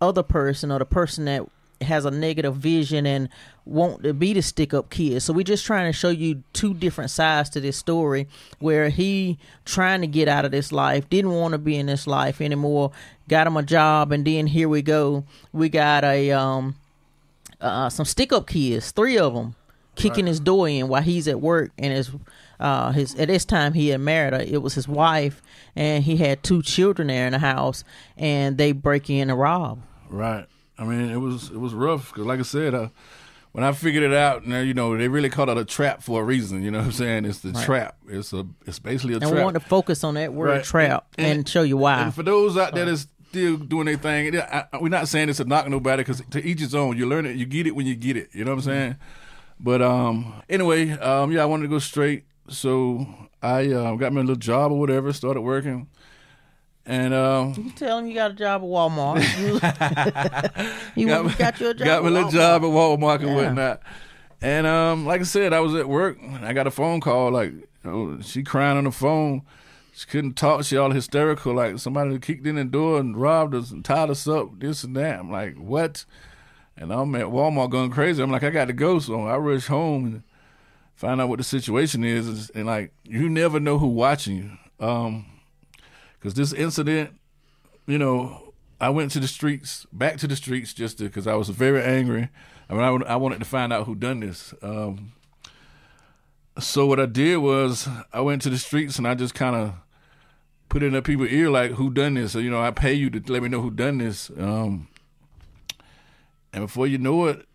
other 0.00 0.24
person 0.24 0.72
or 0.72 0.80
the 0.80 0.84
person 0.84 1.26
that 1.26 1.46
has 1.84 2.04
a 2.04 2.10
negative 2.10 2.56
vision 2.56 3.06
and 3.06 3.28
want 3.64 4.02
to 4.02 4.12
be 4.12 4.32
the 4.32 4.42
stick 4.42 4.74
up 4.74 4.90
kid. 4.90 5.20
So 5.22 5.32
we're 5.32 5.44
just 5.44 5.64
trying 5.64 5.90
to 5.90 5.96
show 5.96 6.10
you 6.10 6.42
two 6.52 6.74
different 6.74 7.10
sides 7.10 7.50
to 7.50 7.60
this 7.60 7.76
story 7.76 8.26
where 8.58 8.88
he 8.88 9.38
trying 9.64 10.00
to 10.00 10.06
get 10.06 10.28
out 10.28 10.44
of 10.44 10.50
this 10.50 10.72
life, 10.72 11.08
didn't 11.08 11.32
want 11.32 11.52
to 11.52 11.58
be 11.58 11.76
in 11.76 11.86
this 11.86 12.06
life 12.06 12.40
anymore, 12.40 12.90
got 13.28 13.46
him 13.46 13.56
a 13.56 13.62
job 13.62 14.12
and 14.12 14.26
then 14.26 14.48
here 14.48 14.68
we 14.68 14.82
go. 14.82 15.24
We 15.52 15.68
got 15.68 16.04
a 16.04 16.32
um 16.32 16.76
uh 17.60 17.88
some 17.88 18.06
stick 18.06 18.32
up 18.32 18.46
kids, 18.46 18.90
three 18.90 19.18
of 19.18 19.34
them 19.34 19.54
kicking 19.94 20.24
right. 20.24 20.30
his 20.30 20.40
door 20.40 20.68
in 20.68 20.88
while 20.88 21.02
he's 21.02 21.28
at 21.28 21.40
work 21.40 21.70
and 21.78 21.92
his 21.92 22.10
uh 22.60 22.92
his 22.92 23.14
at 23.16 23.28
this 23.28 23.44
time 23.44 23.74
he 23.74 23.88
had 23.88 24.00
married 24.00 24.32
her 24.32 24.40
it 24.40 24.62
was 24.62 24.74
his 24.74 24.88
wife 24.88 25.42
and 25.76 26.04
he 26.04 26.16
had 26.16 26.42
two 26.42 26.62
children 26.62 27.08
there 27.08 27.26
in 27.26 27.32
the 27.32 27.38
house 27.38 27.84
and 28.16 28.56
they 28.56 28.72
break 28.72 29.10
in 29.10 29.28
and 29.28 29.38
rob 29.38 29.78
right 30.08 30.46
I 30.82 30.84
mean, 30.84 31.10
it 31.10 31.16
was 31.16 31.50
it 31.50 31.58
was 31.60 31.74
rough 31.74 32.10
because, 32.12 32.26
like 32.26 32.40
I 32.40 32.42
said, 32.42 32.74
I, 32.74 32.90
when 33.52 33.62
I 33.64 33.72
figured 33.72 34.02
it 34.02 34.12
out, 34.14 34.46
now 34.46 34.60
you 34.60 34.74
know 34.74 34.96
they 34.96 35.08
really 35.08 35.28
called 35.30 35.48
it 35.50 35.56
a 35.58 35.64
trap 35.64 36.02
for 36.02 36.22
a 36.22 36.24
reason. 36.24 36.62
You 36.62 36.70
know 36.70 36.78
what 36.78 36.86
I'm 36.86 36.92
saying? 36.92 37.24
It's 37.24 37.40
the 37.40 37.50
Right. 37.52 37.64
trap. 37.64 37.96
It's 38.08 38.32
a 38.32 38.46
it's 38.66 38.78
basically 38.78 39.14
a 39.14 39.18
trap. 39.20 39.30
And 39.30 39.38
we 39.38 39.44
want 39.44 39.54
to 39.54 39.60
focus 39.60 40.02
on 40.04 40.14
that 40.14 40.32
word 40.32 40.48
Right. 40.48 40.64
trap 40.64 41.06
and, 41.18 41.26
And- 41.38 41.48
show 41.48 41.62
you 41.62 41.76
why. 41.76 42.02
And 42.02 42.14
for 42.14 42.22
those 42.22 42.56
out 42.56 42.74
there 42.74 42.86
that's 42.86 43.06
still 43.28 43.56
doing 43.56 43.86
their 43.86 43.96
thing, 43.96 44.36
I, 44.38 44.64
I, 44.72 44.78
we're 44.78 44.88
not 44.88 45.08
saying 45.08 45.28
it's 45.28 45.38
to 45.38 45.44
knock 45.44 45.68
nobody 45.68 46.02
because 46.02 46.22
to 46.30 46.42
each 46.44 46.60
his 46.60 46.74
own. 46.74 46.96
You 46.98 47.06
learn 47.06 47.26
it, 47.26 47.36
you 47.36 47.46
get 47.46 47.66
it 47.66 47.76
when 47.76 47.86
you 47.86 47.94
get 47.94 48.16
it. 48.16 48.30
You 48.32 48.44
know 48.44 48.50
what 48.52 48.58
I'm 48.58 48.64
saying? 48.64 48.96
But 49.60 49.80
um, 49.82 50.42
anyway, 50.48 50.90
um, 50.90 51.30
yeah, 51.30 51.42
I 51.42 51.44
wanted 51.44 51.62
to 51.64 51.68
go 51.68 51.78
straight, 51.78 52.24
so 52.48 53.06
I 53.42 53.70
uh, 53.70 53.94
got 53.94 54.12
me 54.12 54.18
a 54.20 54.24
little 54.24 54.34
job 54.36 54.72
or 54.72 54.78
whatever. 54.80 55.12
Started 55.12 55.42
working, 55.42 55.88
and 56.86 57.14
um, 57.14 57.54
you 57.56 57.70
tell 57.70 57.98
him 57.98 58.06
you 58.06 58.14
got 58.14 58.32
a 58.32 58.34
job 58.34 58.62
at 58.62 58.66
Walmart. 58.68 59.22
You, 60.96 61.06
got, 61.06 61.24
me- 61.26 61.34
got 61.38 61.60
you 61.60 61.68
a 61.70 61.74
job. 61.74 61.84
got 61.86 62.04
a 62.04 62.10
little 62.10 62.30
job 62.30 62.62
at 62.62 62.68
Walmart 62.68 63.20
and 63.20 63.28
Yeah. 63.28 63.34
whatnot. 63.34 63.82
And 64.40 64.66
um, 64.66 65.06
like 65.06 65.20
I 65.20 65.24
said, 65.24 65.52
I 65.52 65.60
was 65.60 65.74
at 65.74 65.88
work. 65.88 66.18
And 66.20 66.44
I 66.44 66.52
got 66.52 66.66
a 66.66 66.70
phone 66.70 67.00
call. 67.00 67.30
Like 67.30 67.52
you 67.52 67.66
know, 67.84 68.20
she 68.20 68.42
crying 68.42 68.76
on 68.78 68.84
the 68.84 68.90
phone. 68.90 69.42
She 69.94 70.06
couldn't 70.06 70.34
talk. 70.34 70.64
She 70.64 70.76
all 70.76 70.90
hysterical. 70.90 71.54
Like 71.54 71.78
somebody 71.78 72.18
kicked 72.18 72.46
in 72.46 72.56
the 72.56 72.64
door 72.64 72.98
and 72.98 73.16
robbed 73.16 73.54
us 73.54 73.70
and 73.70 73.84
tied 73.84 74.10
us 74.10 74.26
up. 74.26 74.58
This 74.58 74.82
and 74.84 74.96
that. 74.96 75.20
I'm 75.20 75.30
like, 75.30 75.56
what? 75.56 76.04
And 76.76 76.92
I'm 76.92 77.14
at 77.14 77.26
Walmart 77.26 77.70
going 77.70 77.90
crazy. 77.90 78.22
I'm 78.22 78.30
like, 78.30 78.42
I 78.42 78.50
got 78.50 78.64
to 78.66 78.72
go. 78.72 78.98
So 78.98 79.26
I 79.26 79.36
rush 79.36 79.66
home 79.66 80.04
and 80.06 80.22
find 80.94 81.20
out 81.20 81.28
what 81.28 81.38
the 81.38 81.44
situation 81.44 82.02
is. 82.04 82.50
And 82.50 82.66
like, 82.66 82.92
you 83.04 83.28
never 83.28 83.60
know 83.60 83.78
who 83.78 83.86
watching 83.86 84.36
you. 84.36 84.84
Um, 84.86 85.26
because 86.22 86.34
this 86.34 86.52
incident, 86.52 87.18
you 87.86 87.98
know, 87.98 88.52
I 88.80 88.90
went 88.90 89.10
to 89.12 89.20
the 89.20 89.26
streets, 89.26 89.86
back 89.92 90.18
to 90.18 90.28
the 90.28 90.36
streets, 90.36 90.72
just 90.72 90.98
because 90.98 91.26
I 91.26 91.34
was 91.34 91.48
very 91.48 91.82
angry. 91.82 92.28
I 92.70 92.74
mean, 92.74 92.82
I, 93.02 93.12
I 93.14 93.16
wanted 93.16 93.40
to 93.40 93.44
find 93.44 93.72
out 93.72 93.86
who 93.86 93.96
done 93.96 94.20
this. 94.20 94.54
Um, 94.62 95.12
so 96.58 96.86
what 96.86 97.00
I 97.00 97.06
did 97.06 97.38
was 97.38 97.88
I 98.12 98.20
went 98.20 98.42
to 98.42 98.50
the 98.50 98.58
streets 98.58 98.98
and 98.98 99.08
I 99.08 99.14
just 99.14 99.34
kind 99.34 99.56
of 99.56 99.74
put 100.68 100.82
it 100.82 100.86
in 100.86 100.92
the 100.92 101.02
people's 101.02 101.30
ear 101.30 101.50
like, 101.50 101.72
who 101.72 101.90
done 101.90 102.14
this? 102.14 102.32
So 102.32 102.38
you 102.38 102.50
know, 102.50 102.60
I 102.62 102.70
pay 102.70 102.92
you 102.94 103.10
to 103.10 103.32
let 103.32 103.42
me 103.42 103.48
know 103.48 103.60
who 103.60 103.70
done 103.70 103.98
this. 103.98 104.30
Um, 104.38 104.88
and 106.52 106.64
before 106.64 106.86
you 106.86 106.98
know 106.98 107.26
it, 107.26 107.46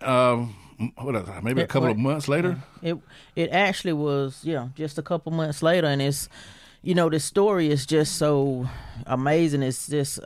um, 0.00 0.54
what 0.96 1.14
else, 1.14 1.28
maybe 1.42 1.60
a 1.60 1.64
It- 1.64 1.70
couple 1.70 1.90
of 1.90 1.96
months 1.98 2.28
later, 2.28 2.58
It 2.82 2.98
it 3.34 3.50
actually 3.50 3.92
was, 3.94 4.40
yeah, 4.42 4.68
just 4.74 4.98
a 4.98 5.02
couple 5.02 5.32
months 5.32 5.62
later, 5.62 5.86
and 5.86 6.00
it's, 6.02 6.28
you 6.86 6.94
know, 6.94 7.10
the 7.10 7.18
story 7.18 7.68
is 7.68 7.84
just 7.84 8.14
so 8.14 8.68
amazing. 9.06 9.64
It's 9.64 9.88
just 9.88 10.20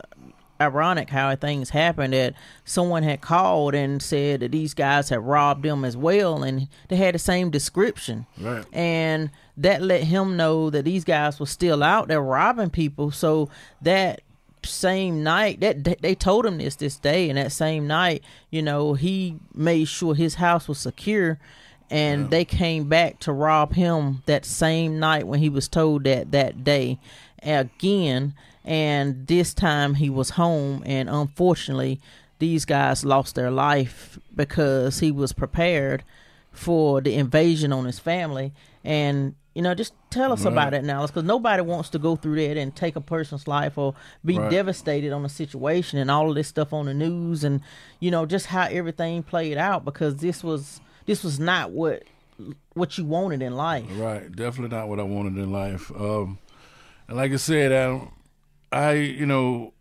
ironic 0.60 1.08
how 1.08 1.34
things 1.34 1.70
happened 1.70 2.12
that 2.12 2.34
someone 2.66 3.02
had 3.02 3.22
called 3.22 3.74
and 3.74 4.02
said 4.02 4.40
that 4.40 4.52
these 4.52 4.74
guys 4.74 5.08
had 5.08 5.20
robbed 5.20 5.62
them 5.62 5.86
as 5.86 5.96
well, 5.96 6.42
and 6.42 6.68
they 6.88 6.96
had 6.96 7.14
the 7.14 7.18
same 7.18 7.48
description. 7.48 8.26
Right. 8.38 8.66
And 8.74 9.30
that 9.56 9.80
let 9.80 10.04
him 10.04 10.36
know 10.36 10.68
that 10.68 10.84
these 10.84 11.02
guys 11.02 11.40
were 11.40 11.46
still 11.46 11.82
out 11.82 12.08
there 12.08 12.20
robbing 12.20 12.68
people. 12.68 13.10
So 13.10 13.48
that 13.80 14.20
same 14.62 15.22
night 15.22 15.60
that 15.60 16.02
they 16.02 16.14
told 16.14 16.44
him 16.44 16.58
this 16.58 16.76
this 16.76 16.96
day 16.96 17.30
and 17.30 17.38
that 17.38 17.50
same 17.50 17.86
night 17.86 18.22
you 18.50 18.60
know 18.60 18.92
he 18.92 19.38
made 19.54 19.88
sure 19.88 20.14
his 20.14 20.34
house 20.34 20.68
was 20.68 20.76
secure 20.76 21.38
and 21.90 22.30
they 22.30 22.44
came 22.44 22.88
back 22.88 23.18
to 23.20 23.32
rob 23.32 23.72
him 23.74 24.22
that 24.26 24.44
same 24.44 24.98
night 25.00 25.26
when 25.26 25.40
he 25.40 25.48
was 25.48 25.66
told 25.68 26.04
that 26.04 26.30
that 26.30 26.62
day 26.62 26.98
again 27.42 28.34
and 28.64 29.26
this 29.26 29.54
time 29.54 29.94
he 29.94 30.08
was 30.10 30.30
home 30.30 30.82
and 30.86 31.08
unfortunately 31.08 32.00
these 32.38 32.64
guys 32.64 33.04
lost 33.04 33.34
their 33.34 33.50
life 33.50 34.18
because 34.34 35.00
he 35.00 35.10
was 35.10 35.32
prepared 35.32 36.02
for 36.52 37.00
the 37.00 37.14
invasion 37.14 37.72
on 37.72 37.84
his 37.84 37.98
family. 37.98 38.52
And 38.82 39.34
you 39.54 39.62
know 39.62 39.74
just 39.74 39.92
tell 40.10 40.32
us 40.32 40.44
about 40.44 40.72
it 40.74 40.84
now 40.84 41.04
because 41.06 41.24
nobody 41.24 41.60
wants 41.62 41.90
to 41.90 41.98
go 41.98 42.16
through 42.16 42.36
that 42.36 42.56
and 42.56 42.74
take 42.74 42.96
a 42.96 43.00
person's 43.00 43.46
life 43.48 43.76
or 43.76 43.94
be 44.24 44.38
Right. 44.38 44.50
devastated 44.50 45.12
on 45.12 45.24
a 45.24 45.28
situation 45.28 45.98
and 45.98 46.10
all 46.10 46.30
of 46.30 46.34
this 46.36 46.48
stuff 46.48 46.72
on 46.72 46.86
the 46.86 46.94
news 46.94 47.42
and 47.44 47.60
you 47.98 48.10
know 48.10 48.24
just 48.26 48.46
how 48.46 48.68
everything 48.70 49.22
played 49.24 49.58
out 49.58 49.84
because 49.84 50.16
this 50.18 50.42
was 50.44 50.80
this 51.10 51.24
was 51.24 51.40
not 51.40 51.72
what 51.72 52.04
what 52.74 52.96
you 52.96 53.04
wanted 53.04 53.42
in 53.42 53.56
life 53.56 53.84
Right, 53.90 54.30
definitely 54.30 54.76
not 54.76 54.88
what 54.88 55.00
I 55.00 55.02
wanted 55.02 55.36
in 55.36 55.50
life. 55.50 55.90
Um, 55.90 56.38
and 57.08 57.16
like 57.16 57.32
I 57.32 57.36
said, 57.36 57.72
I, 57.72 58.08
I, 58.70 58.92
you 58.92 59.26
know, 59.26 59.74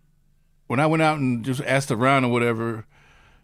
when 0.66 0.80
I 0.80 0.88
went 0.88 1.04
out 1.04 1.20
and 1.20 1.46
just 1.46 1.62
asked 1.62 1.92
around 1.92 2.26
or 2.26 2.32
whatever, 2.32 2.88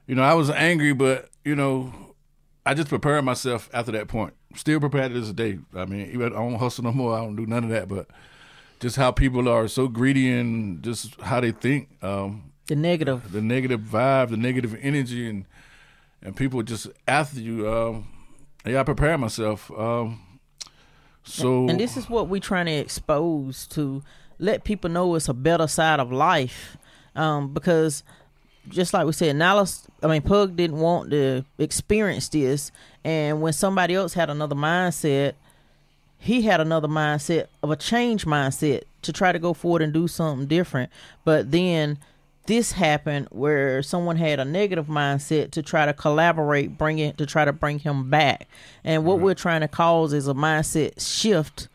you 0.08 0.15
know, 0.15 0.24
I 0.24 0.34
was 0.34 0.50
angry, 0.50 0.94
but 0.94 1.30
you 1.44 1.56
know, 1.56 1.94
I 2.65 2.74
just 2.74 2.89
prepared 2.89 3.24
myself 3.24 3.70
after 3.72 3.92
that 3.92 4.08
point. 4.08 4.34
Still 4.56 4.80
prepared 4.80 5.13
to 5.13 5.20
this 5.20 5.32
day. 5.32 5.60
I 5.75 5.86
mean, 5.86 6.10
even 6.12 6.34
I 6.34 6.38
don't 6.38 6.56
hustle 6.56 6.86
no 6.86 6.92
more. 6.92 7.15
I 7.15 7.20
don't 7.20 7.36
do 7.36 7.46
none 7.46 7.63
of 7.63 7.70
that. 7.70 7.88
But 7.88 8.08
just 8.80 8.96
how 8.96 9.12
people 9.12 9.48
are 9.48 9.68
so 9.68 9.88
greedy 9.88 10.32
and 10.32 10.82
just 10.82 11.22
how 11.22 11.39
they 11.39 11.51
think, 11.51 11.89
um, 12.01 12.51
the 12.65 12.75
negative 12.75 13.32
the 13.32 13.42
negative 13.42 13.82
vibe, 13.82 14.32
the 14.32 14.38
negative 14.38 14.75
energy, 14.82 15.30
and 15.30 15.46
and 16.22 16.36
people 16.36 16.63
just 16.63 16.88
after 17.07 17.39
you. 17.39 17.69
Um, 17.69 18.07
yeah, 18.65 18.79
I 18.79 18.84
prepared 18.84 19.19
myself. 19.19 19.69
Um, 19.72 20.22
so 21.25 21.67
and 21.67 21.79
this 21.79 21.98
is 21.98 22.10
what 22.10 22.29
we're 22.29 22.39
trying 22.39 22.67
to 22.67 22.72
expose 22.74 23.67
to 23.67 24.03
let 24.38 24.63
people 24.63 24.89
know 24.89 25.15
it's 25.15 25.27
a 25.27 25.34
better 25.34 25.67
side 25.67 26.00
of 26.00 26.12
life 26.12 26.77
um, 27.15 27.53
because 27.53 28.03
just 28.69 28.93
like 28.93 29.05
we 29.05 29.12
said 29.12 29.36
Nallis, 29.36 29.86
i 30.03 30.07
mean 30.07 30.22
pug 30.22 30.55
didn't 30.55 30.77
want 30.77 31.10
to 31.12 31.43
experience 31.57 32.29
this 32.29 32.72
and 33.03 33.41
when 33.41 33.53
somebody 33.53 33.95
else 33.95 34.13
had 34.13 34.29
another 34.29 34.55
mindset 34.55 35.34
he 36.19 36.43
had 36.43 36.62
another 36.62 36.88
mindset 36.88 37.48
of 37.63 37.72
a 37.72 37.75
change 37.75 38.25
mindset 38.25 38.84
to 39.01 39.12
try 39.12 39.31
to 39.31 39.39
go 39.39 39.53
forward 39.53 39.81
and 39.81 39.93
do 39.93 40.07
something 40.07 40.48
different 40.48 40.91
but 41.24 41.51
then 41.51 41.98
this 42.47 42.73
happened 42.73 43.27
where 43.31 43.81
someone 43.81 44.17
had 44.17 44.39
a 44.39 44.45
negative 44.45 44.87
mindset 44.87 45.51
to 45.51 45.61
try 45.61 45.85
to 45.85 45.93
collaborate 45.93 46.77
bring 46.77 46.99
it 46.99 47.17
to 47.17 47.25
try 47.25 47.45
to 47.45 47.53
bring 47.53 47.79
him 47.79 48.09
back. 48.09 48.47
And 48.83 49.05
what 49.05 49.19
we're 49.19 49.33
trying 49.33 49.61
to 49.61 49.67
cause 49.67 50.13
is 50.13 50.27
a 50.27 50.33
mindset 50.33 50.99
shift 50.99 51.67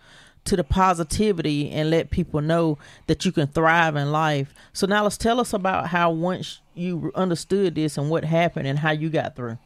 to 0.44 0.56
the 0.56 0.64
positivity 0.64 1.70
and 1.70 1.90
let 1.90 2.10
people 2.10 2.40
know 2.40 2.78
that 3.06 3.24
you 3.24 3.32
can 3.32 3.46
thrive 3.46 3.96
in 3.96 4.10
life. 4.10 4.54
So 4.72 4.86
now 4.86 5.02
let's 5.02 5.18
tell 5.18 5.38
us 5.40 5.52
about 5.52 5.88
how 5.88 6.10
once 6.10 6.60
you 6.74 7.12
understood 7.14 7.74
this 7.74 7.98
and 7.98 8.08
what 8.08 8.24
happened 8.24 8.66
and 8.66 8.78
how 8.78 8.90
you 8.92 9.10
got 9.10 9.36
through. 9.36 9.58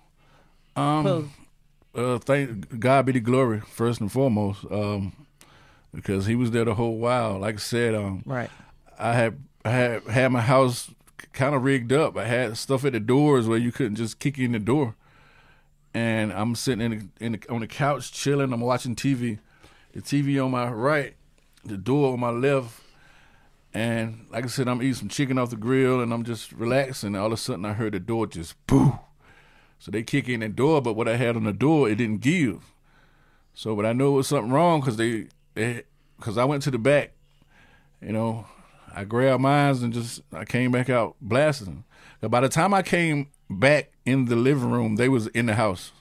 Um, 0.76 1.30
uh, 1.94 2.18
thank 2.18 2.80
God 2.80 3.06
be 3.06 3.12
the 3.12 3.20
glory 3.20 3.61
first 3.61 4.00
and 4.00 4.11
foremost, 4.11 4.64
um, 4.70 5.12
because 5.94 6.26
He 6.26 6.34
was 6.34 6.50
there 6.50 6.64
the 6.64 6.75
whole 6.75 6.99
while. 6.99 7.38
Like 7.38 7.54
I 7.54 7.58
said, 7.58 7.94
um, 7.94 8.23
right. 8.26 8.50
I 8.99 9.14
had 9.14 9.38
I 9.64 9.71
had 9.71 10.02
had 10.04 10.33
my 10.33 10.42
house 10.42 10.90
kind 11.33 11.54
of 11.54 11.62
rigged 11.62 11.92
up. 11.92 12.16
I 12.16 12.25
had 12.26 12.56
stuff 12.56 12.85
at 12.85 12.92
the 12.92 13.00
doors 13.00 13.49
where 13.49 13.59
you 13.59 13.73
couldn't 13.73 13.97
just 13.97 14.18
kick 14.18 14.38
in 14.38 14.52
the 14.52 14.59
door, 14.59 14.94
and 15.94 16.33
I'm 16.33 16.54
sitting 16.54 16.92
in 16.92 17.11
the, 17.18 17.25
in 17.25 17.33
the, 17.33 17.50
on 17.50 17.61
the 17.61 17.66
couch 17.66 18.12
chilling. 18.12 18.52
I'm 18.52 18.61
watching 18.61 18.94
TV, 18.94 19.38
the 19.92 20.02
TV 20.02 20.42
on 20.44 20.50
my 20.50 20.68
right, 20.68 21.14
the 21.64 21.76
door 21.76 22.12
on 22.12 22.21
my 22.21 22.30
left, 22.30 22.80
and 23.73 24.26
like 24.30 24.44
I 24.44 24.49
said, 24.49 24.68
I'm 24.68 24.83
eating 24.83 24.94
some 24.94 25.09
chicken 25.09 25.38
off 25.38 25.50
the 25.50 25.56
grill, 25.56 26.00
and 26.00 26.12
I'm 26.12 26.25
just 26.25 26.52
relaxing. 26.52 27.16
All 27.16 27.26
of 27.26 27.33
a 27.33 27.37
sudden, 27.37 27.64
I 27.64 27.73
heard 27.73 27.94
the 27.94 28.00
door 28.00 28.26
just 28.26 28.54
boo. 28.66 28.99
So 29.78 29.90
they 29.90 30.02
kick 30.02 30.28
in 30.28 30.40
the 30.40 30.49
door, 30.49 30.80
but 30.80 30.94
what 30.94 31.09
I 31.09 31.16
had 31.16 31.37
on 31.37 31.44
the 31.44 31.52
door, 31.52 31.88
it 31.88 31.97
didn't 31.97 32.21
give. 32.21 32.73
So, 33.54 33.75
but 33.75 33.85
I 33.85 33.92
knew 33.92 34.09
it 34.09 34.16
was 34.16 34.28
something 34.28 34.52
wrong 34.52 34.80
because 34.80 34.97
they, 34.97 35.26
because 35.54 36.38
I 36.38 36.44
went 36.44 36.62
to 36.64 36.71
the 36.71 36.78
back, 36.78 37.12
you 38.00 38.12
know, 38.12 38.47
I 38.95 39.05
grabbed 39.05 39.43
mines 39.43 39.83
and 39.83 39.93
just 39.93 40.23
I 40.33 40.45
came 40.45 40.71
back 40.71 40.89
out 40.89 41.17
blasting. 41.21 41.85
But 42.21 42.31
by 42.31 42.41
the 42.41 42.49
time 42.49 42.73
I 42.73 42.83
came 42.83 43.29
back 43.51 43.93
in 44.07 44.27
the 44.27 44.37
living 44.37 44.71
room, 44.71 44.97
they 44.97 45.09
was 45.09 45.27
in 45.29 45.47
the 45.47 45.55
house, 45.55 45.93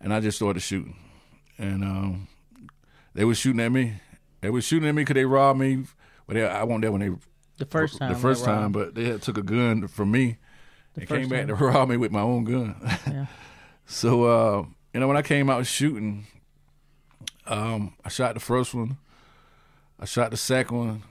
and 0.00 0.12
I 0.12 0.20
just 0.20 0.36
started 0.36 0.60
shooting, 0.60 0.96
and 1.58 1.82
um, 1.82 2.28
they 3.14 3.24
was 3.24 3.38
shooting 3.38 3.60
at 3.60 3.72
me. 3.72 3.94
They 4.40 4.50
was 4.50 4.64
shooting 4.64 4.88
at 4.88 4.94
me 4.94 5.02
because 5.02 5.14
they 5.14 5.24
robbed 5.24 5.58
me. 5.58 5.84
But 6.26 6.34
they, 6.34 6.46
I 6.46 6.62
wasn't 6.64 6.82
there 6.82 6.92
when 6.92 7.00
they 7.00 7.10
the 7.58 7.66
first 7.66 7.98
time 7.98 8.12
the 8.12 8.18
first 8.18 8.44
time, 8.44 8.72
but 8.72 8.94
they 8.94 9.04
had 9.04 9.22
took 9.22 9.38
a 9.38 9.42
gun 9.42 9.88
from 9.88 10.10
me 10.10 10.38
and 10.96 11.08
came 11.08 11.28
back 11.28 11.46
time. 11.46 11.48
to 11.48 11.54
rob 11.54 11.88
me 11.88 11.96
with 11.96 12.12
my 12.12 12.20
own 12.20 12.44
gun. 12.44 12.76
Yeah. 13.10 13.26
so 13.86 14.24
uh, 14.24 14.64
you 14.92 15.00
know, 15.00 15.08
when 15.08 15.16
I 15.16 15.22
came 15.22 15.50
out 15.50 15.66
shooting, 15.66 16.26
um, 17.46 17.94
I 18.04 18.08
shot 18.08 18.34
the 18.34 18.40
first 18.40 18.74
one, 18.74 18.98
I 19.98 20.04
shot 20.04 20.30
the 20.30 20.36
second 20.36 20.76
one, 20.76 21.02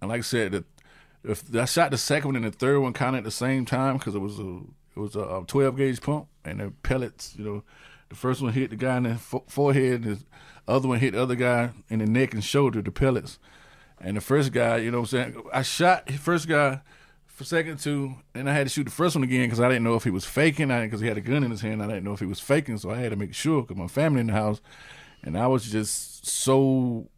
and 0.00 0.10
like 0.10 0.18
I 0.18 0.22
said, 0.22 0.64
if 1.24 1.54
I 1.54 1.64
shot 1.64 1.90
the 1.90 1.98
second 1.98 2.28
one 2.28 2.36
and 2.36 2.44
the 2.44 2.50
third 2.50 2.80
one 2.80 2.92
kind 2.92 3.16
of 3.16 3.18
at 3.20 3.24
the 3.24 3.30
same 3.30 3.64
time 3.64 3.98
because 3.98 4.14
it 4.14 4.20
was 4.20 4.38
a 4.38 4.60
it 4.96 5.00
was 5.00 5.16
a, 5.16 5.22
uh, 5.22 5.44
twelve 5.46 5.76
gauge 5.76 6.00
pump 6.00 6.26
and 6.44 6.60
the 6.60 6.72
pellets. 6.82 7.34
You 7.36 7.44
know, 7.44 7.62
the 8.08 8.16
first 8.16 8.42
one 8.42 8.52
hit 8.52 8.70
the 8.70 8.76
guy 8.76 8.96
in 8.96 9.02
the 9.04 9.14
fo- 9.16 9.44
forehead, 9.46 10.04
and 10.04 10.16
the 10.16 10.18
other 10.66 10.88
one 10.88 10.98
hit 10.98 11.12
the 11.12 11.22
other 11.22 11.36
guy 11.36 11.70
in 11.88 12.00
the 12.00 12.06
neck 12.06 12.34
and 12.34 12.42
shoulder. 12.42 12.82
The 12.82 12.90
pellets. 12.90 13.38
And 14.02 14.16
the 14.16 14.22
first 14.22 14.52
guy, 14.52 14.78
you 14.78 14.90
know 14.90 15.00
what 15.00 15.12
I'm 15.12 15.32
saying? 15.32 15.42
I 15.52 15.60
shot 15.60 16.06
the 16.06 16.14
first 16.14 16.48
guy, 16.48 16.80
for 17.40 17.44
second 17.44 17.78
two, 17.78 18.16
and 18.34 18.50
I 18.50 18.52
had 18.52 18.66
to 18.66 18.70
shoot 18.70 18.84
the 18.84 18.90
first 18.90 19.16
one 19.16 19.24
again 19.24 19.44
because 19.44 19.60
I 19.60 19.68
didn't 19.68 19.84
know 19.84 19.94
if 19.94 20.04
he 20.04 20.10
was 20.10 20.26
faking. 20.26 20.68
because 20.68 21.00
he 21.00 21.06
had 21.06 21.16
a 21.16 21.22
gun 21.22 21.42
in 21.42 21.50
his 21.50 21.62
hand. 21.62 21.82
I 21.82 21.86
didn't 21.86 22.04
know 22.04 22.12
if 22.12 22.20
he 22.20 22.26
was 22.26 22.38
faking, 22.38 22.76
so 22.76 22.90
I 22.90 22.96
had 22.96 23.10
to 23.12 23.16
make 23.16 23.34
sure 23.34 23.62
because 23.62 23.78
my 23.78 23.86
family 23.86 24.20
in 24.20 24.26
the 24.26 24.34
house, 24.34 24.60
and 25.22 25.38
I 25.38 25.46
was 25.46 25.70
just 25.70 26.26
so 26.26 27.08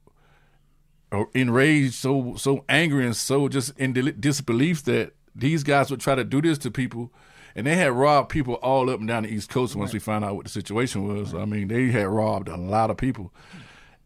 enraged, 1.34 1.94
so 1.94 2.34
so 2.36 2.64
angry, 2.68 3.04
and 3.04 3.16
so 3.16 3.48
just 3.48 3.78
in 3.78 3.92
disbelief 4.18 4.84
that 4.84 5.12
these 5.34 5.62
guys 5.62 5.90
would 5.90 6.00
try 6.00 6.14
to 6.14 6.24
do 6.24 6.40
this 6.42 6.58
to 6.58 6.70
people. 6.70 7.12
And 7.54 7.66
they 7.66 7.74
had 7.74 7.92
robbed 7.92 8.30
people 8.30 8.54
all 8.54 8.88
up 8.88 8.98
and 8.98 9.06
down 9.06 9.24
the 9.24 9.28
East 9.28 9.50
Coast 9.50 9.76
once 9.76 9.88
right. 9.88 9.94
we 9.94 9.98
found 9.98 10.24
out 10.24 10.36
what 10.36 10.44
the 10.44 10.50
situation 10.50 11.06
was. 11.06 11.34
Right. 11.34 11.42
I 11.42 11.44
mean, 11.44 11.68
they 11.68 11.88
had 11.88 12.06
robbed 12.06 12.48
a 12.48 12.56
lot 12.56 12.90
of 12.90 12.96
people. 12.96 13.30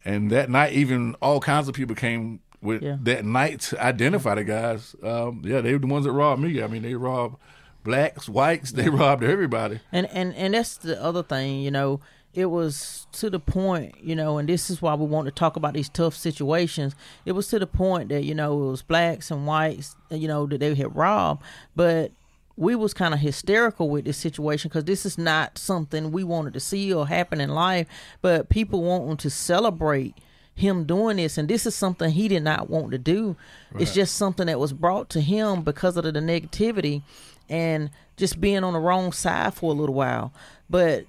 And 0.03 0.29
that 0.31 0.49
night, 0.49 0.73
even 0.73 1.15
all 1.21 1.39
kinds 1.39 1.69
of 1.69 1.73
people 1.73 1.95
came 1.95 2.41
with 2.61 2.81
yeah. 2.81 2.97
that 3.03 3.23
night 3.23 3.61
to 3.61 3.81
identify 3.81 4.35
the 4.35 4.43
guys. 4.43 4.95
Um, 5.01 5.43
yeah, 5.45 5.61
they 5.61 5.73
were 5.73 5.79
the 5.79 5.87
ones 5.87 6.05
that 6.05 6.11
robbed 6.11 6.41
me. 6.41 6.61
I 6.61 6.67
mean, 6.67 6.81
they 6.81 6.95
robbed 6.95 7.37
blacks, 7.83 8.27
whites, 8.27 8.71
they 8.71 8.89
robbed 8.89 9.23
everybody. 9.23 9.79
And 9.91 10.07
and 10.07 10.35
and 10.35 10.53
that's 10.53 10.77
the 10.77 11.01
other 11.01 11.23
thing, 11.23 11.61
you 11.61 11.71
know. 11.71 12.01
It 12.37 12.51
was 12.51 13.07
to 13.13 13.31
the 13.31 13.39
point, 13.39 13.95
you 13.99 14.15
know, 14.15 14.37
and 14.37 14.47
this 14.47 14.69
is 14.69 14.79
why 14.79 14.93
we 14.93 15.07
want 15.07 15.25
to 15.25 15.31
talk 15.31 15.55
about 15.55 15.73
these 15.73 15.89
tough 15.89 16.15
situations. 16.15 16.93
It 17.25 17.31
was 17.31 17.47
to 17.47 17.57
the 17.57 17.65
point 17.65 18.09
that 18.09 18.25
you 18.25 18.35
know 18.35 18.53
it 18.61 18.69
was 18.69 18.83
blacks 18.83 19.31
and 19.31 19.47
whites, 19.47 19.95
you 20.11 20.27
know, 20.27 20.45
that 20.45 20.59
they 20.59 20.75
had 20.75 20.95
robbed, 20.95 21.41
but 21.75 22.11
we 22.55 22.75
was 22.75 22.93
kind 22.93 23.15
of 23.15 23.21
hysterical 23.21 23.89
with 23.89 24.05
this 24.05 24.17
situation 24.17 24.69
because 24.69 24.85
this 24.85 25.03
is 25.03 25.17
not 25.17 25.57
something 25.57 26.11
we 26.11 26.23
wanted 26.23 26.53
to 26.53 26.59
see 26.59 26.93
or 26.93 27.07
happen 27.07 27.41
in 27.41 27.49
life. 27.49 27.87
But 28.21 28.49
people 28.49 28.83
wanting 28.83 29.17
to 29.17 29.31
celebrate 29.31 30.13
him 30.53 30.85
doing 30.85 31.17
this 31.17 31.37
and 31.37 31.47
this 31.47 31.67
is 31.67 31.75
something 31.75 32.11
he 32.11 32.27
did 32.27 32.43
not 32.43 32.67
want 32.67 32.89
to 32.89 32.97
do 32.97 33.35
right. 33.71 33.83
it's 33.83 33.93
just 33.93 34.15
something 34.15 34.47
that 34.47 34.59
was 34.59 34.73
brought 34.73 35.07
to 35.07 35.21
him 35.21 35.61
because 35.61 35.95
of 35.97 36.03
the, 36.03 36.11
the 36.11 36.19
negativity 36.19 37.03
and 37.47 37.91
just 38.17 38.41
being 38.41 38.63
on 38.63 38.73
the 38.73 38.79
wrong 38.79 39.11
side 39.11 39.53
for 39.53 39.71
a 39.71 39.75
little 39.75 39.93
while 39.93 40.33
but 40.67 41.05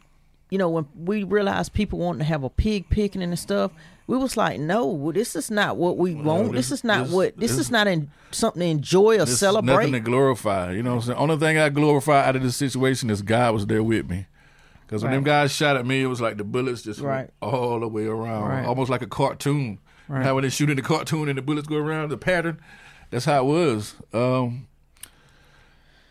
you 0.50 0.58
know 0.58 0.68
when 0.68 0.86
we 0.94 1.24
realized 1.24 1.72
people 1.72 1.98
wanting 1.98 2.20
to 2.20 2.24
have 2.24 2.42
a 2.42 2.50
pig 2.50 2.88
picking 2.90 3.22
and 3.22 3.38
stuff 3.38 3.72
we 4.06 4.16
was 4.16 4.36
like 4.36 4.58
no 4.58 5.12
this 5.12 5.36
is 5.36 5.50
not 5.50 5.76
what 5.76 5.96
we 5.96 6.14
want 6.14 6.46
no, 6.46 6.52
this, 6.52 6.70
this, 6.70 6.78
is 6.78 6.84
not 6.84 7.04
this, 7.04 7.12
what 7.12 7.36
this, 7.36 7.50
this, 7.50 7.60
is 7.60 7.70
not 7.70 7.86
in, 7.86 8.10
something 8.30 8.60
to 8.60 8.66
enjoy 8.66 9.20
or 9.20 9.26
celebrate 9.26 9.74
nothing 9.74 9.92
to 9.92 10.00
glorify 10.00 10.72
you 10.72 10.82
know 10.82 10.90
what 10.90 10.96
i'm 10.96 11.02
saying 11.02 11.16
The 11.16 11.22
only 11.22 11.36
thing 11.36 11.58
i 11.58 11.68
glorify 11.68 12.26
out 12.26 12.36
of 12.36 12.42
this 12.42 12.56
situation 12.56 13.10
is 13.10 13.22
god 13.22 13.54
was 13.54 13.66
there 13.66 13.82
with 13.82 14.08
me 14.08 14.26
because 14.88 15.02
when 15.02 15.10
right. 15.10 15.16
them 15.16 15.24
guys 15.24 15.52
shot 15.52 15.76
at 15.76 15.84
me, 15.84 16.02
it 16.02 16.06
was 16.06 16.18
like 16.18 16.38
the 16.38 16.44
bullets 16.44 16.80
just 16.80 17.00
right. 17.00 17.18
went 17.18 17.32
all 17.42 17.78
the 17.78 17.88
way 17.88 18.06
around, 18.06 18.48
right. 18.48 18.64
almost 18.64 18.88
like 18.88 19.02
a 19.02 19.06
cartoon. 19.06 19.80
Right. 20.08 20.24
How 20.24 20.34
when 20.34 20.44
they 20.44 20.48
shoot 20.48 20.70
in 20.70 20.76
the 20.76 20.82
cartoon 20.82 21.28
and 21.28 21.36
the 21.36 21.42
bullets 21.42 21.68
go 21.68 21.76
around, 21.76 22.08
the 22.08 22.16
pattern. 22.16 22.58
That's 23.10 23.26
how 23.26 23.42
it 23.42 23.44
was. 23.44 23.96
Um, 24.14 24.67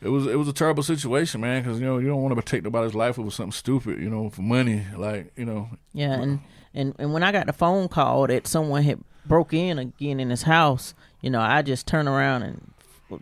it 0.01 0.09
was 0.09 0.27
it 0.27 0.35
was 0.35 0.47
a 0.47 0.53
terrible 0.53 0.83
situation, 0.83 1.41
man. 1.41 1.63
Because 1.63 1.79
you 1.79 1.85
know 1.85 1.97
you 1.97 2.07
don't 2.07 2.21
want 2.21 2.35
to 2.35 2.41
take 2.41 2.63
nobody's 2.63 2.93
life 2.93 3.17
over 3.17 3.31
something 3.31 3.51
stupid, 3.51 3.99
you 3.99 4.09
know, 4.09 4.29
for 4.29 4.41
money. 4.41 4.85
Like 4.95 5.31
you 5.35 5.45
know. 5.45 5.69
Yeah, 5.93 6.13
and 6.13 6.39
and 6.73 6.95
and 6.99 7.13
when 7.13 7.23
I 7.23 7.31
got 7.31 7.47
the 7.47 7.53
phone 7.53 7.87
call 7.87 8.27
that 8.27 8.47
someone 8.47 8.83
had 8.83 8.99
broke 9.25 9.53
in 9.53 9.79
again 9.79 10.19
in 10.19 10.29
his 10.29 10.43
house, 10.43 10.93
you 11.21 11.29
know, 11.29 11.41
I 11.41 11.61
just 11.61 11.87
turned 11.87 12.07
around 12.07 12.43
and 12.43 12.73